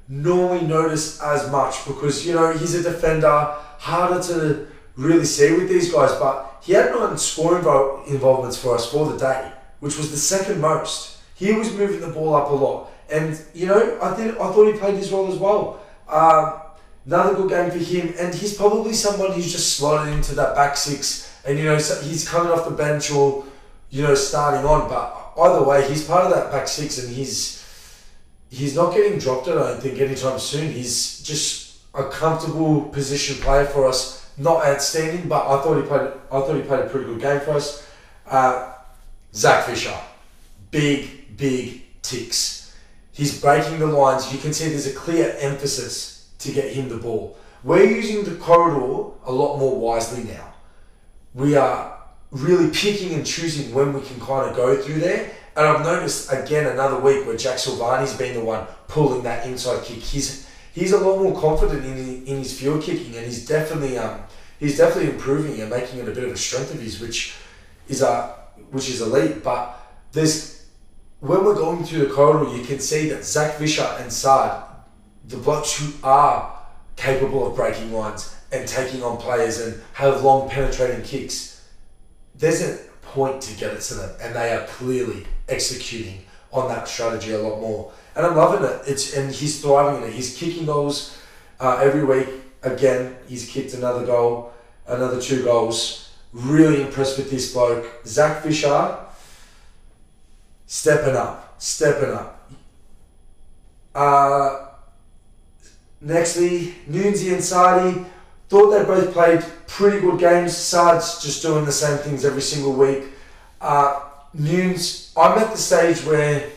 [0.07, 5.67] normally notice as much because you know he's a defender, harder to really see with
[5.67, 7.65] these guys, but he had nine scoring
[8.07, 11.19] involvements for us for the day, which was the second most.
[11.35, 14.71] He was moving the ball up a lot, and you know I think I thought
[14.71, 15.81] he played his role as well.
[16.07, 16.60] Um,
[17.05, 20.77] another good game for him, and he's probably someone who's just slotted into that back
[20.77, 23.45] six, and you know he's coming off the bench or
[23.89, 27.61] you know starting on, but either way, he's part of that back six, and he's
[28.49, 29.47] he's not getting dropped.
[29.47, 30.71] I don't think anytime soon.
[30.71, 34.19] He's just a comfortable position player for us.
[34.37, 36.11] Not outstanding, but I thought he played.
[36.31, 37.87] I thought he played a pretty good game for us.
[38.25, 38.73] Uh,
[39.33, 39.97] Zac Fisher,
[40.69, 42.75] big big ticks.
[43.13, 44.31] He's breaking the lines.
[44.33, 47.37] You can see there's a clear emphasis to get him the ball.
[47.63, 50.53] We're using the corridor a lot more wisely now.
[51.33, 51.97] We are
[52.31, 55.31] really picking and choosing when we can kind of go through there.
[55.55, 59.83] And I've noticed again another week where Jack Silvagni's been the one pulling that inside
[59.83, 59.97] kick.
[59.97, 64.21] He's he's a lot more confident in, in his field kicking, and he's definitely um
[64.59, 67.35] he's definitely improving and making it a bit of a strength of his, which
[67.89, 68.33] is a
[68.71, 69.43] which is elite.
[69.43, 69.77] But
[70.13, 70.65] there's
[71.19, 74.63] when we're going through the corridor, you can see that Zac Fisher and Saad,
[75.27, 76.57] the blokes who are
[76.95, 81.51] capable of breaking lines and taking on players and have long penetrating kicks
[82.41, 86.87] there's a point to get it to them, and they are clearly executing on that
[86.87, 87.91] strategy a lot more.
[88.15, 88.81] And I'm loving it.
[88.87, 90.13] It's and he's thriving in it.
[90.13, 91.17] He's kicking goals
[91.59, 92.27] uh, every week.
[92.63, 94.53] Again, he's kicked another goal,
[94.87, 96.09] another two goals.
[96.33, 98.97] Really impressed with this bloke, Zac Fisher.
[100.65, 102.49] Stepping up, stepping up.
[103.93, 104.67] Uh,
[106.03, 108.05] nextly, Nunzi and Sadi
[108.51, 110.57] Thought they both played pretty good games.
[110.57, 113.05] Saad's just doing the same things every single week.
[113.61, 114.01] Uh,
[114.37, 116.49] Newnes, I'm at the stage where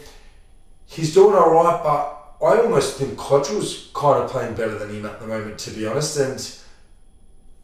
[0.87, 5.07] he's doing all right, but I almost think Cottrell's kind of playing better than him
[5.07, 6.19] at the moment, to be honest.
[6.19, 6.59] And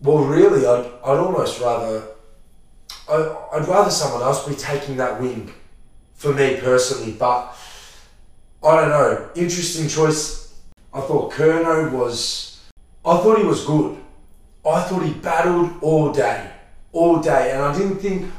[0.00, 2.04] well, really, I'd, I'd almost rather
[3.08, 5.52] I, I'd rather someone else be taking that wing
[6.14, 7.52] for me personally, but
[8.62, 9.28] I don't know.
[9.34, 10.49] Interesting choice.
[10.92, 12.60] I thought Curnow was.
[13.04, 13.96] I thought he was good.
[14.66, 16.50] I thought he battled all day,
[16.92, 18.30] all day, and I didn't think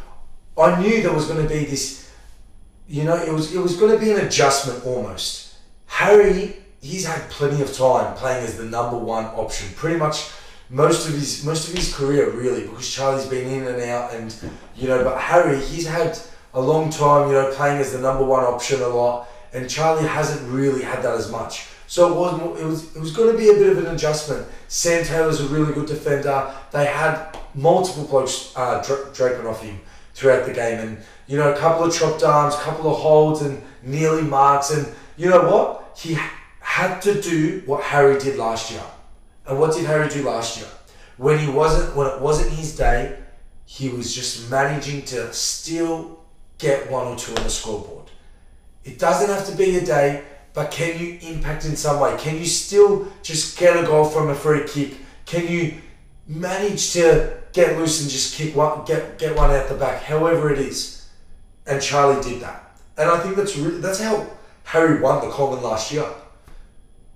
[0.58, 2.12] I knew there was going to be this.
[2.88, 5.56] You know, it was it was going to be an adjustment almost.
[5.88, 10.30] Harry, he's had plenty of time playing as the number one option, pretty much
[10.72, 14.34] most of his most of his career really, because Charlie's been in and out, and
[14.76, 16.18] you know, but Harry, he's had
[16.54, 20.08] a long time, you know, playing as the number one option a lot, and Charlie
[20.08, 21.68] hasn't really had that as much.
[21.92, 24.48] So it was it was it was going to be a bit of an adjustment.
[24.70, 26.50] Sam Taylor's a really good defender.
[26.72, 28.82] They had multiple blokes uh,
[29.14, 29.78] draping off him
[30.14, 33.42] throughout the game, and you know a couple of chopped arms, a couple of holds,
[33.42, 34.72] and nearly marks.
[34.72, 35.98] And you know what?
[35.98, 36.18] He
[36.62, 38.86] had to do what Harry did last year.
[39.46, 40.70] And what did Harry do last year?
[41.18, 43.20] When he wasn't when it wasn't his day,
[43.66, 46.24] he was just managing to still
[46.58, 48.10] get one or two on the scoreboard.
[48.86, 50.24] It doesn't have to be a day
[50.54, 52.16] but can you impact in some way?
[52.18, 54.98] Can you still just get a goal from a free kick?
[55.26, 55.76] Can you
[56.28, 60.52] manage to get loose and just kick one, get get one out the back, however
[60.52, 61.10] it is?
[61.66, 64.28] And Charlie did that, and I think that's really, that's how
[64.64, 66.06] Harry won the Coleman last year.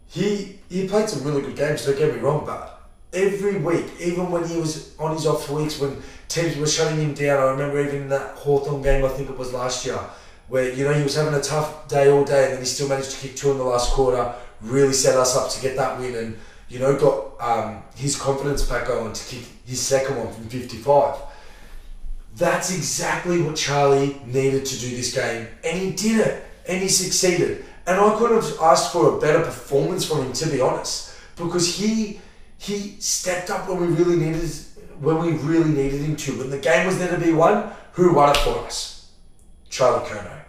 [0.07, 1.85] He he played some really good games.
[1.85, 5.79] Don't get me wrong, but every week, even when he was on his off weeks,
[5.79, 9.37] when teams were shutting him down, I remember even that Hawthorn game, I think it
[9.37, 9.99] was last year
[10.47, 12.87] where you know he was having a tough day all day, and then he still
[12.87, 14.33] managed to kick two in the last quarter.
[14.61, 16.37] Really set us up to get that win, and
[16.69, 20.77] you know got um, his confidence back on to kick his second one from fifty
[20.77, 21.15] five.
[22.35, 26.89] That's exactly what Charlie needed to do this game, and he did it, and he
[26.89, 27.65] succeeded.
[27.87, 31.77] And I couldn't have asked for a better performance from him, to be honest, because
[31.77, 32.19] he
[32.57, 34.49] he stepped up when we really needed
[34.99, 36.37] when we really needed him to.
[36.39, 38.94] When the game was there to be won, who won it for us?
[39.75, 40.39] Charlie Curnow.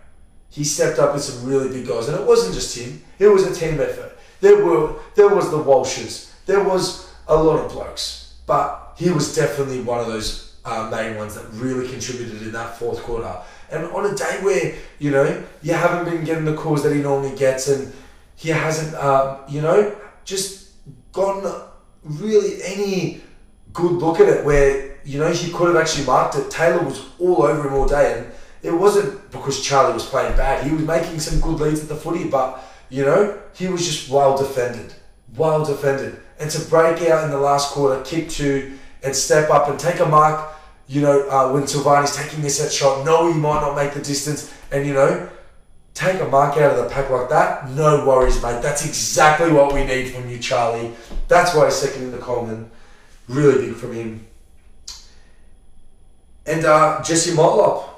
[0.51, 3.03] He stepped up with some really big goals, and it wasn't just him.
[3.19, 4.17] It was a team effort.
[4.41, 6.33] There were there was the Walshes.
[6.47, 11.17] There was a lot of blokes, but he was definitely one of those uh, main
[11.17, 13.35] ones that really contributed in that fourth quarter.
[13.71, 17.03] And on a day where you know you haven't been getting the calls that he
[17.03, 17.93] normally gets, and
[18.37, 20.71] he hasn't, um, you know, just
[21.13, 21.51] gotten
[22.05, 23.23] really any
[23.73, 26.51] good look at it where, you know, he could have actually marked it.
[26.51, 30.67] Taylor was all over him all day and it wasn't because Charlie was playing bad.
[30.67, 34.09] He was making some good leads at the footy, but, you know, he was just
[34.09, 34.95] well defended.
[35.37, 36.21] Well defended.
[36.39, 40.01] And to break out in the last quarter, kick two, and step up and take
[40.01, 40.55] a mark,
[40.89, 44.01] you know, uh, when Silvagni's taking a set shot, know he might not make the
[44.01, 45.29] distance, and, you know,
[45.95, 48.63] take a mark out of the pack like that, no worries, mate.
[48.63, 50.93] That's exactly what we need from you, Charlie.
[51.27, 52.71] That's why second in the Coleman.
[53.29, 54.27] Really big from him.
[56.45, 57.89] And uh, Jesse Motlop,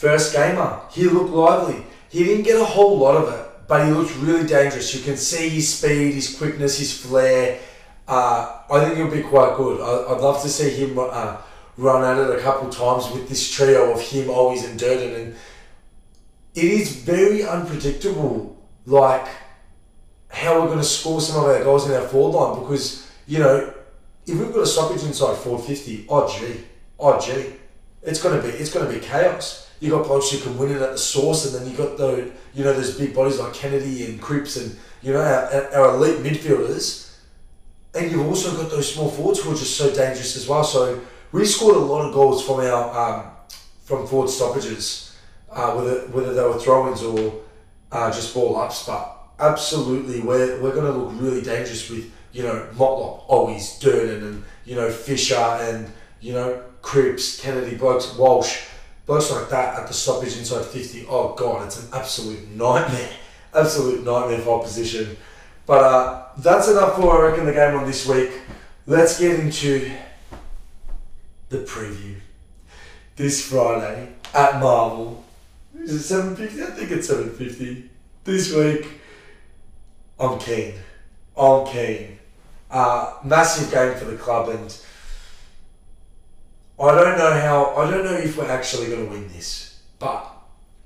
[0.00, 0.80] first gamer.
[0.90, 1.84] He looked lively.
[2.08, 4.94] He didn't get a whole lot of it, but he looked really dangerous.
[4.94, 7.60] You can see his speed, his quickness, his flair.
[8.08, 9.80] Uh, I think he'll be quite good.
[9.80, 11.36] I, would love to see him uh,
[11.76, 15.14] run at it a couple times with this trio of him, Owies and Durdin.
[15.20, 15.36] And
[16.54, 19.28] it is very unpredictable, like
[20.28, 23.38] how we're going to score some of our goals in our forward line because, you
[23.38, 23.72] know,
[24.26, 26.64] if we've got a stoppage inside 450, oh gee,
[26.98, 27.52] oh gee,
[28.02, 29.69] it's gonna be it's gonna be chaos.
[29.80, 32.30] You got blokes who can win it at the source, and then you got the
[32.54, 36.18] you know those big bodies like Kennedy and Cripps and you know our, our elite
[36.20, 37.16] midfielders,
[37.94, 40.64] and you've also got those small forwards who are just so dangerous as well.
[40.64, 41.00] So
[41.32, 43.30] we scored a lot of goals from our um,
[43.84, 45.16] from forward stoppages,
[45.50, 47.40] uh, whether whether they were throw-ins or
[47.92, 52.42] uh, just ball ups, but absolutely we're, we're going to look really dangerous with you
[52.42, 55.90] know Motlop, Owies Durdin and you know Fisher and
[56.20, 58.64] you know Cripps, Kennedy, blokes, Walsh,
[59.10, 61.06] blokes like that at the stoppage inside 50.
[61.08, 63.10] Oh, God, it's an absolute nightmare.
[63.52, 65.16] Absolute nightmare for opposition.
[65.66, 68.30] But uh, that's enough for, I reckon, the game on this week.
[68.86, 69.90] Let's get into
[71.48, 72.20] the preview.
[73.16, 75.24] This Friday at Marvel.
[75.76, 76.62] Is it 7.50?
[76.62, 77.88] I think it's 7.50.
[78.22, 78.86] This week,
[80.20, 80.74] I'm keen.
[81.36, 82.20] I'm keen.
[82.70, 84.80] Uh, massive game for the club and
[86.80, 90.26] I don't know how, I don't know if we're actually going to win this, but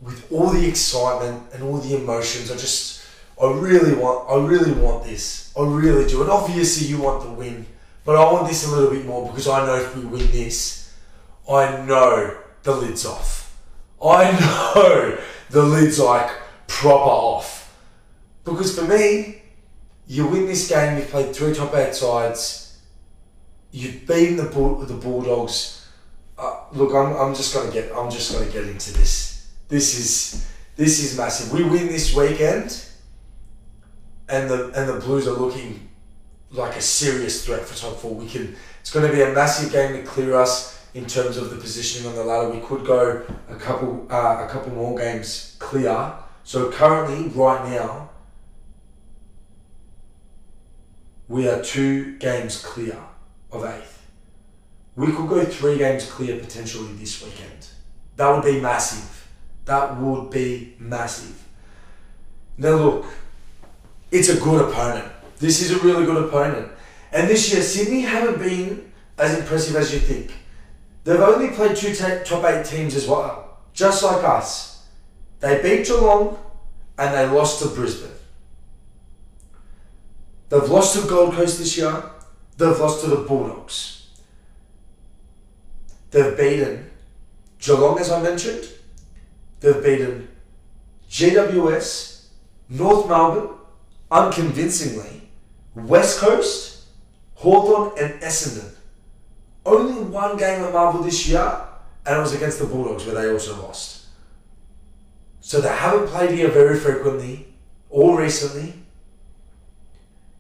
[0.01, 3.07] with all the excitement and all the emotions, I just,
[3.41, 5.53] I really want, I really want this.
[5.57, 6.23] I really do.
[6.23, 7.65] And obviously you want the win,
[8.05, 10.93] but I want this a little bit more because I know if we win this,
[11.49, 13.57] I know the lid's off.
[14.05, 15.19] I know
[15.51, 16.29] the lid's like
[16.67, 17.73] proper off.
[18.45, 19.43] Because for me,
[20.09, 22.81] you win this game, you've played three top eight sides,
[23.71, 25.84] you've beaten the, the Bulldogs
[26.39, 29.53] uh, look, I'm, I'm just gonna get I'm just gonna get into this.
[29.69, 31.53] This is this is massive.
[31.53, 32.85] We win this weekend,
[34.29, 35.89] and the and the Blues are looking
[36.51, 38.15] like a serious threat for top four.
[38.15, 38.57] We can.
[38.81, 42.07] It's going to be a massive game to clear us in terms of the positioning
[42.07, 42.51] on the ladder.
[42.51, 46.13] We could go a couple uh, a couple more games clear.
[46.43, 48.11] So currently, right now,
[51.29, 52.99] we are two games clear
[53.51, 53.94] of eighth
[54.97, 57.69] we could go three games clear potentially this weekend.
[58.17, 59.29] That would be massive.
[59.65, 61.43] That would be massive.
[62.57, 63.07] Now look,
[64.11, 65.11] it's a good opponent.
[65.39, 66.71] This is a really good opponent.
[67.13, 70.33] And this year, Sydney haven't been as impressive as you think.
[71.05, 74.87] They've only played two top eight teams as well, just like us.
[75.41, 76.39] They beat Geelong
[76.97, 78.11] and they lost to Brisbane.
[80.49, 82.05] They've lost to Gold Coast this year.
[82.57, 83.94] They've lost to the Bulldogs.
[86.15, 86.89] They've beaten
[87.59, 88.69] Geelong, as I mentioned.
[89.59, 90.29] They've beaten
[91.11, 92.27] GWS,
[92.69, 93.57] North Melbourne,
[94.13, 95.29] unconvincingly,
[95.75, 96.85] West Coast,
[97.35, 98.77] Hawthorn, and Essendon.
[99.67, 101.65] Only one game at Marvel this year,
[102.07, 104.07] and it was against the Bulldogs, where they also lost.
[105.41, 107.49] So they haven't played here very frequently
[107.91, 108.75] or recently.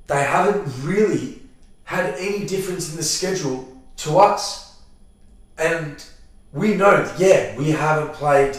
[0.07, 1.43] They haven't really
[1.83, 4.63] had any difference in the schedule to us.
[5.59, 6.05] And
[6.53, 8.57] we know, yeah, we haven't played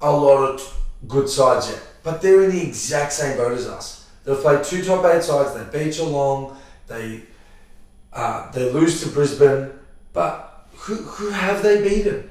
[0.00, 0.76] a lot of
[1.08, 4.08] good sides yet, but they're in the exact same boat as us.
[4.24, 5.54] They've played two top eight sides.
[5.54, 6.56] They beat Geelong.
[6.86, 7.22] They
[8.12, 9.70] uh, they lose to Brisbane,
[10.12, 12.30] but who who have they beaten?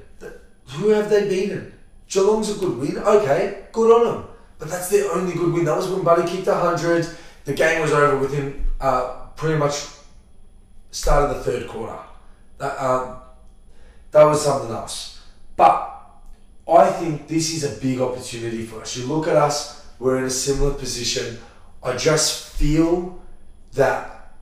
[0.74, 1.74] Who have they beaten?
[2.08, 2.98] Geelong's a good win.
[2.98, 4.28] Okay, good on them.
[4.60, 5.66] But that's their only good win.
[5.66, 7.08] That was when Buddy kicked hundred.
[7.46, 9.86] The game was over within uh, pretty much
[10.92, 11.98] start of the third quarter.
[12.58, 13.19] That, um,
[14.12, 15.22] that was something else.
[15.56, 15.90] But
[16.68, 18.96] I think this is a big opportunity for us.
[18.96, 21.38] You look at us, we're in a similar position.
[21.84, 23.20] I just feel
[23.74, 24.34] that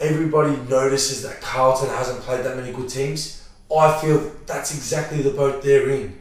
[0.00, 3.48] everybody notices that Carlton hasn't played that many good teams.
[3.74, 6.20] I feel that's exactly the boat they're in.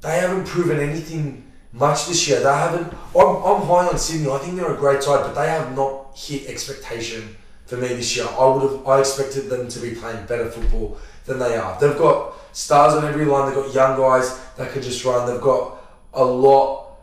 [0.00, 2.38] They haven't proven anything much this year.
[2.40, 2.92] They haven't.
[3.16, 4.30] I'm, I'm high on Sydney.
[4.30, 8.16] I think they're a great side, but they have not hit expectation for me this
[8.16, 8.26] year.
[8.26, 10.98] I would have I expected them to be playing better football
[11.28, 11.78] than they are.
[11.80, 13.46] They've got stars on every line.
[13.46, 15.30] They've got young guys that can just run.
[15.30, 15.80] They've got
[16.14, 16.96] a lot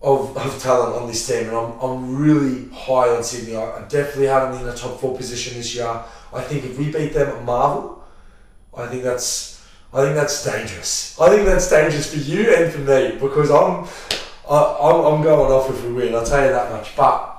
[0.00, 3.56] of, of talent on this team, and I'm, I'm really high on Sydney.
[3.56, 6.02] I, I definitely have them in the top four position this year.
[6.32, 8.04] I think if we beat them at Marvel,
[8.76, 9.54] I think that's
[9.92, 11.18] I think that's dangerous.
[11.20, 13.86] I think that's dangerous for you and for me because I'm
[14.48, 16.14] I, I'm, I'm going off if we win.
[16.14, 16.94] I'll tell you that much.
[16.96, 17.34] But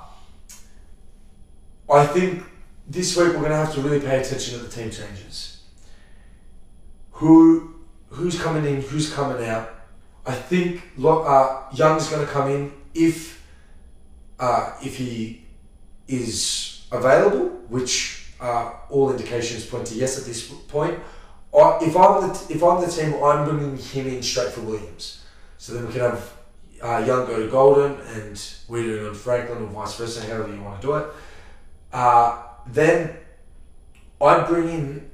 [1.90, 2.44] I think
[2.88, 5.55] this week we're going to have to really pay attention to the team changes.
[7.16, 7.76] Who
[8.10, 8.82] who's coming in?
[8.82, 9.70] Who's coming out?
[10.26, 13.46] I think uh, Young's going to come in if
[14.40, 15.44] uh, if he
[16.08, 21.00] is available, which uh, all indications point to yes at this point.
[21.54, 25.24] If I'm the if I'm the team, I'm bringing him in straight for Williams.
[25.58, 26.34] So then we can have
[26.82, 30.62] uh, Young go to Golden and we're doing on Franklin or vice versa, however you
[30.62, 31.06] want to do it.
[31.94, 33.16] Uh, then
[34.22, 35.12] I'd bring in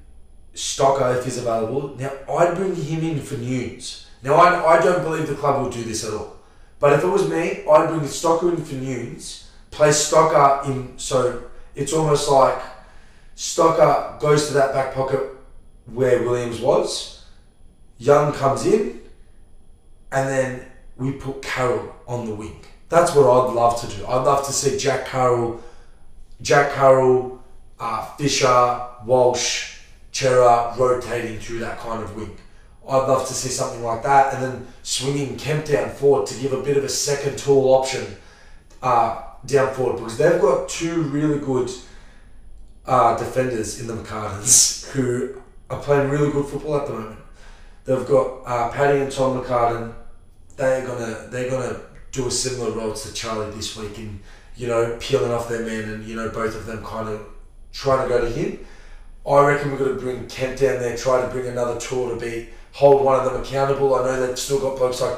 [0.55, 1.95] Stocker if he's available.
[1.97, 4.05] Now I'd bring him in for Newnes.
[4.23, 6.37] Now I, I don't believe the club will do this at all.
[6.79, 11.43] But if it was me, I'd bring Stocker in for Newnes, play Stocker in so
[11.75, 12.59] it's almost like
[13.35, 15.21] Stocker goes to that back pocket
[15.85, 17.23] where Williams was.
[17.97, 19.01] Young comes in,
[20.11, 20.65] and then
[20.97, 22.61] we put Carroll on the wing.
[22.89, 24.05] That's what I'd love to do.
[24.05, 25.63] I'd love to see Jack Carroll,
[26.41, 27.41] Jack Carroll,
[27.79, 29.70] uh, Fisher, Walsh,
[30.11, 32.37] Cerra rotating through that kind of wing.
[32.87, 36.53] I'd love to see something like that, and then swinging Kemp down forward to give
[36.53, 38.17] a bit of a second tool option
[38.81, 41.69] uh, down forward because they've got two really good
[42.85, 47.19] uh, defenders in the McCartins who are playing really good football at the moment.
[47.85, 49.93] They've got uh, Paddy and Tom McCartin.
[50.57, 51.79] They're gonna they're gonna
[52.11, 54.19] do a similar role to Charlie this week in
[54.55, 57.25] you know peeling off their men and you know both of them kind of
[57.71, 58.59] trying to go to him.
[59.27, 62.19] I reckon we're going to bring Kemp down there, try to bring another tour to
[62.19, 63.95] be hold one of them accountable.
[63.95, 65.17] I know they've still got blokes like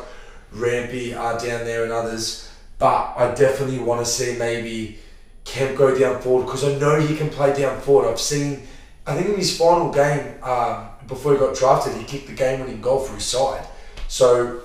[0.53, 4.99] Rampe are down there and others, but I definitely want to see maybe
[5.45, 8.09] Kemp go down forward because I know he can play down forward.
[8.09, 8.63] I've seen
[9.05, 12.81] I think in his final game um, before he got drafted, he kicked the game-winning
[12.81, 13.67] goal for his side.
[14.07, 14.61] So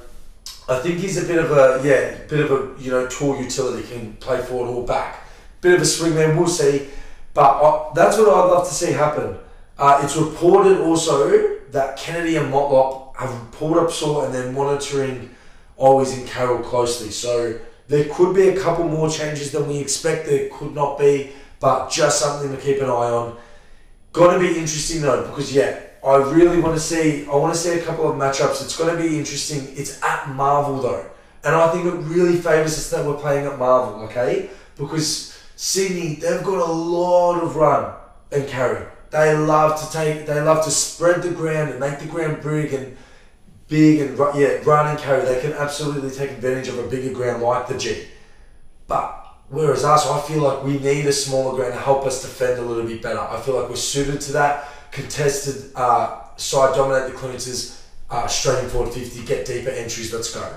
[0.68, 3.86] I think he's a bit of a yeah, bit of a you know tall utility,
[3.88, 5.24] can play forward or back.
[5.60, 6.88] Bit of a swingman, we'll see.
[7.38, 9.36] But uh, that's what I'd love to see happen.
[9.78, 15.30] Uh, it's reported also that Kennedy and Motlop have pulled up sore and they're monitoring
[15.78, 17.12] Owies in Carroll closely.
[17.12, 20.26] So there could be a couple more changes than we expect.
[20.26, 21.30] There could not be,
[21.60, 23.36] but just something to keep an eye on.
[24.14, 27.24] To be interesting though because yeah, I really want to see.
[27.26, 28.64] I want to see a couple of matchups.
[28.64, 29.60] It's to be interesting.
[29.76, 31.06] It's at Marvel though,
[31.44, 34.02] and I think it really favours us that we're playing at Marvel.
[34.06, 37.92] Okay, because Sydney they've got a lot of run
[38.30, 38.86] and carry.
[39.10, 40.24] They love to take.
[40.24, 42.96] They love to spread the ground and make the ground big and
[43.66, 45.24] big and yeah, run and carry.
[45.24, 48.06] They can absolutely take advantage of a bigger ground like the G.
[48.86, 52.60] But Whereas us, I feel like we need a smaller ground to help us defend
[52.60, 53.18] a little bit better.
[53.18, 54.68] I feel like we're suited to that.
[54.92, 60.54] Contested uh, side dominate the clearances, uh, straight forward 50, get deeper entries, let's go.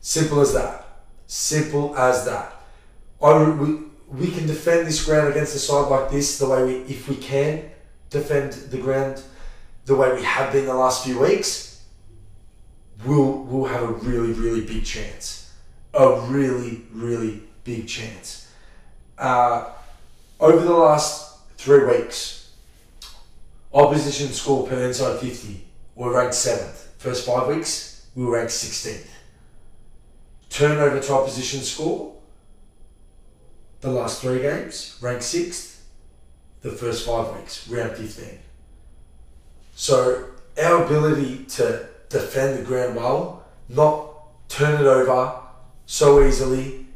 [0.00, 0.86] Simple as that.
[1.26, 2.54] Simple as that.
[3.22, 6.74] I, we, we can defend this ground against a side like this the way we,
[6.82, 7.70] if we can
[8.10, 9.22] defend the ground
[9.84, 11.82] the way we have been the last few weeks,
[13.04, 15.52] we'll, we'll have a really, really big chance.
[15.94, 18.50] A really, really big chance.
[19.18, 19.70] Uh,
[20.40, 22.52] over the last three weeks,
[23.74, 25.64] opposition score per inside 50,
[25.94, 26.86] we're ranked 7th.
[26.98, 29.08] First five weeks, we were ranked 16th.
[30.48, 32.11] Turnover to opposition score,
[33.82, 35.80] the last three games, ranked 6th.
[36.62, 38.38] The first five weeks, round 15.
[39.74, 40.30] So
[40.62, 45.40] our ability to defend the ground well, not turn it over
[45.86, 46.86] so easily,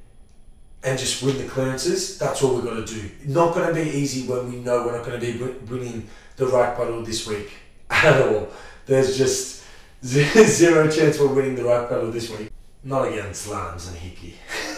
[0.84, 2.16] and just win the clearances.
[2.16, 3.10] That's all we've got to do.
[3.26, 6.46] Not going to be easy when we know we're not going to be winning the
[6.46, 7.50] right battle this week
[7.90, 8.48] at all.
[8.86, 9.64] There's just
[10.04, 12.52] zero chance we're winning the right battle this week.
[12.84, 14.36] Not against Ladhams and Hickey.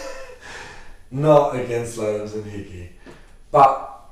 [1.11, 2.91] not against Ladhams and Hickey.
[3.51, 4.09] But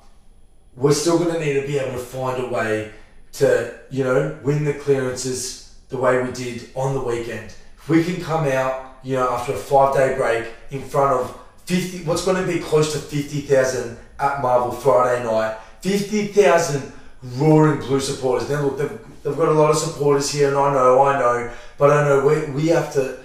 [0.75, 2.91] we're still going to need to be able to find a way
[3.33, 7.53] to, you know, win the clearances the way we did on the weekend.
[7.77, 11.39] If we can come out, you know, after a five day break in front of
[11.65, 15.57] 50, what's going to be close to 50,000 at Marvel Friday night.
[15.81, 16.91] 50,000
[17.35, 18.49] roaring blue supporters.
[18.49, 21.51] Now, look, they've, they've got a lot of supporters here, and I know, I know,
[21.77, 23.19] but I know we, we have to,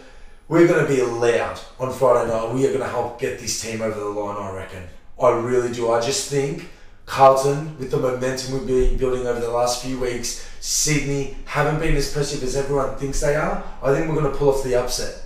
[0.52, 2.52] we're going to be loud on Friday night.
[2.52, 4.86] We are going to help get this team over the line, I reckon.
[5.18, 5.90] I really do.
[5.90, 6.68] I just think
[7.06, 11.96] Carlton, with the momentum we've been building over the last few weeks, Sydney haven't been
[11.96, 13.64] as impressive as everyone thinks they are.
[13.82, 15.24] I think we're going to pull off the upset.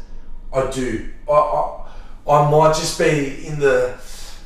[0.52, 1.10] I do.
[1.28, 1.88] I, I,
[2.30, 3.98] I might just be in the,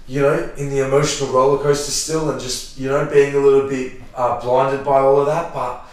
[0.09, 3.69] you know, in the emotional roller coaster still, and just you know being a little
[3.69, 5.53] bit uh, blinded by all of that.
[5.53, 5.85] But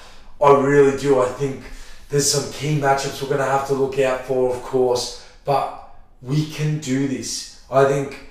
[0.42, 1.22] I really do.
[1.22, 1.62] I think
[2.10, 5.26] there's some key matchups we're going to have to look out for, of course.
[5.46, 7.64] But we can do this.
[7.70, 8.30] I think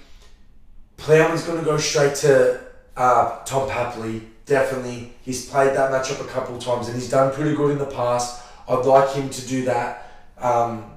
[0.96, 2.60] Plowman's going to go straight to
[2.96, 4.22] uh, Tom Papley.
[4.46, 7.86] Definitely, he's played that matchup a couple times, and he's done pretty good in the
[7.86, 8.44] past.
[8.68, 10.12] I'd like him to do that.
[10.38, 10.92] Um,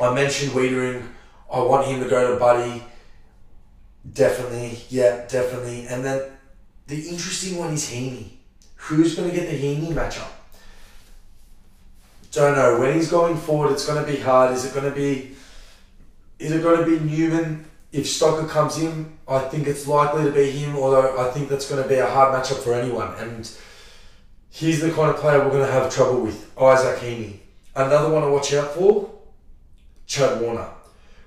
[0.00, 1.06] I mentioned Weitering.
[1.52, 2.84] I want him to go to Buddy.
[4.12, 5.86] Definitely, yeah, definitely.
[5.88, 6.30] And then
[6.86, 8.30] the interesting one is Heaney.
[8.76, 10.28] Who's going to get the Heaney matchup?
[12.36, 12.78] Don't know.
[12.78, 14.52] When he's going forward, it's going to be hard.
[14.52, 15.34] Is it going to be?
[16.38, 17.64] Is it going to be Newman?
[17.92, 20.76] If Stocker comes in, I think it's likely to be him.
[20.76, 23.14] Although I think that's going to be a hard matchup for anyone.
[23.14, 23.50] And
[24.50, 26.52] he's the kind of player we're going to have trouble with.
[26.60, 27.38] Isaac Heaney.
[27.74, 29.10] Another one to watch out for.
[30.06, 30.68] Chad Warner.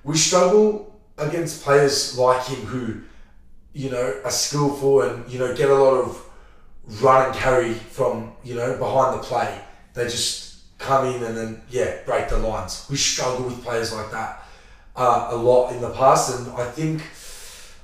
[0.04, 3.02] We struggle against players like him who,
[3.74, 6.24] you know, are skillful and you know get a lot of
[7.02, 9.60] run and carry from you know behind the play.
[9.96, 10.49] They just
[10.80, 12.88] come in and then yeah break the lines.
[12.90, 14.44] We struggle with players like that
[14.96, 17.02] uh, a lot in the past, and I think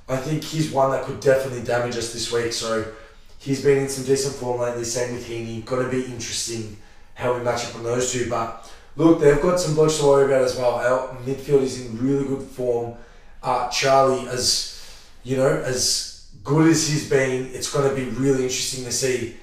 [0.10, 2.54] I think he's one that could definitely damage us this week.
[2.54, 2.92] So
[3.38, 4.84] he's been in some decent form lately.
[4.84, 5.64] Same with Heaney.
[5.64, 6.78] Going to be interesting
[7.14, 10.26] how we match up on those two, but Look, they've got some blokes to worry
[10.26, 10.76] about as well.
[10.76, 12.96] Our midfield is in really good form.
[13.44, 14.72] Uh, Charlie, as
[15.24, 19.36] you know, as good as he's been, it's going to be really interesting to see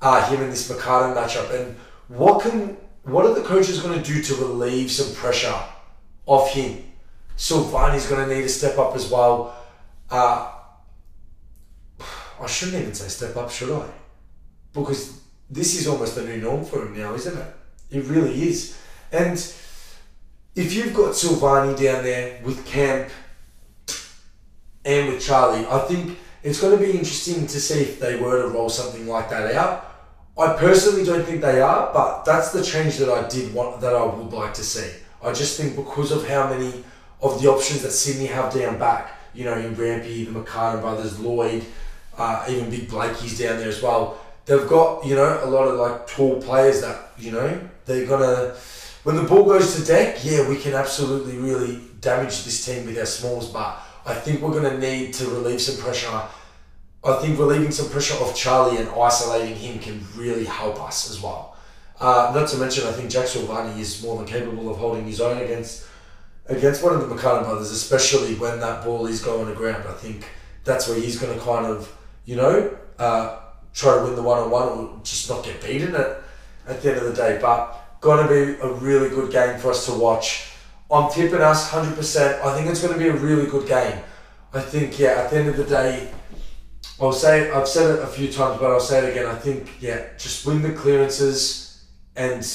[0.00, 1.52] uh, him in this McCartin matchup.
[1.52, 1.76] And
[2.08, 5.54] what can what are the coaches going to do to relieve some pressure
[6.26, 6.84] off him?
[7.36, 9.56] Silvagni's going to need to step up as well.
[10.10, 10.52] Uh,
[12.40, 13.88] I shouldn't even say step up, should I?
[14.72, 17.54] Because this is almost the new norm for him now, isn't it?
[17.90, 18.78] It really is.
[19.10, 19.32] And
[20.54, 23.08] if you've got Silvagni down there with Kemp
[24.84, 28.42] and with Charlie, I think it's going to be interesting to see if they were
[28.42, 29.89] to roll something like that out.
[30.38, 33.94] I personally don't think they are, but that's the change that I did want that
[33.94, 34.90] I would like to see.
[35.22, 36.84] I just think because of how many
[37.20, 41.20] of the options that Sydney have down back, you know, in Rampe, the McCartin brothers,
[41.20, 41.64] Lloyd,
[42.16, 44.18] uh, even Big Blakey's down there as well.
[44.46, 48.56] They've got, you know, a lot of like tall players that, you know, they're gonna
[49.02, 52.98] when the ball goes to deck, yeah, we can absolutely really damage this team with
[52.98, 56.22] our smalls, but I think we're to need to relieve some pressure.
[57.02, 61.22] I think relieving some pressure off Charlie and isolating him can really help us as
[61.22, 61.56] well.
[61.98, 65.20] Uh, not to mention, I think Jack Silvagni is more than capable of holding his
[65.20, 65.86] own against
[66.46, 69.84] against one of the McCartin brothers, especially when that ball is going to ground.
[69.88, 70.28] I think
[70.64, 71.94] that's where he's going to kind of,
[72.24, 73.38] you know, uh,
[73.72, 76.22] try to win the one on one or just not get beaten at,
[76.66, 77.38] at the end of the day.
[77.40, 80.52] But going to be a really good game for us to watch.
[80.90, 82.40] I'm tipping us 100%.
[82.40, 84.02] I think it's going to be a really good game.
[84.52, 86.10] I think, yeah, at the end of the day,
[87.00, 89.26] I'll say, I've said it a few times, but I'll say it again.
[89.26, 91.84] I think, yeah, just win the clearances
[92.14, 92.46] and,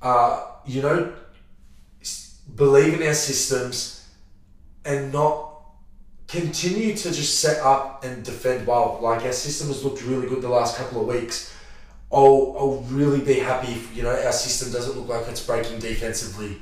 [0.00, 1.12] uh, you know,
[2.54, 4.08] believe in our systems
[4.84, 5.52] and not
[6.26, 8.98] continue to just set up and defend well.
[9.02, 11.54] Like our system has looked really good the last couple of weeks.
[12.10, 15.78] I'll, I'll really be happy if you know our system doesn't look like it's breaking
[15.78, 16.58] defensively.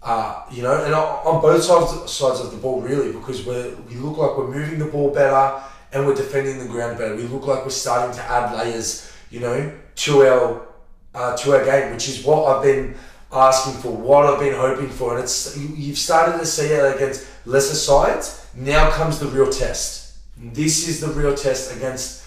[0.00, 3.94] Uh, you know, and on both sides sides of the ball really because we we
[3.96, 5.62] look like we're moving the ball better
[5.92, 7.16] and we're defending the ground better.
[7.16, 10.66] We look like we're starting to add layers, you know, to our
[11.14, 12.94] uh, to our game, which is what I've been
[13.32, 17.26] asking for, what I've been hoping for, and it's you've started to see it against
[17.46, 18.46] lesser sides.
[18.54, 20.18] Now comes the real test.
[20.36, 22.24] This is the real test against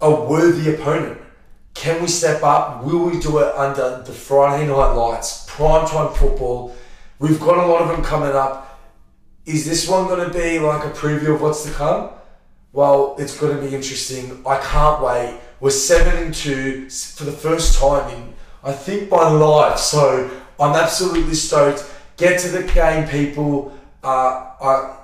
[0.00, 1.20] a worthy opponent.
[1.74, 2.82] Can we step up?
[2.82, 6.74] Will we do it under the Friday night lights, prime time football?
[7.20, 8.80] We've got a lot of them coming up.
[9.46, 12.10] Is this one going to be like a preview of what's to come?
[12.78, 14.40] Well, it's going to be interesting.
[14.46, 15.36] I can't wait.
[15.58, 19.78] We're seven and two for the first time in I think my life.
[19.78, 21.92] So I'm absolutely stoked.
[22.16, 23.76] Get to the game, people.
[24.04, 24.96] Uh, I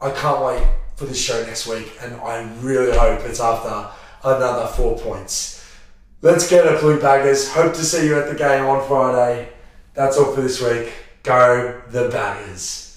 [0.00, 0.66] I can't wait
[0.96, 3.88] for this show next week, and I really hope it's after
[4.24, 5.64] another four points.
[6.22, 7.48] Let's get it, Blue Baggers.
[7.52, 9.50] Hope to see you at the game on Friday.
[9.94, 10.92] That's all for this week.
[11.22, 12.89] Go the Baggers.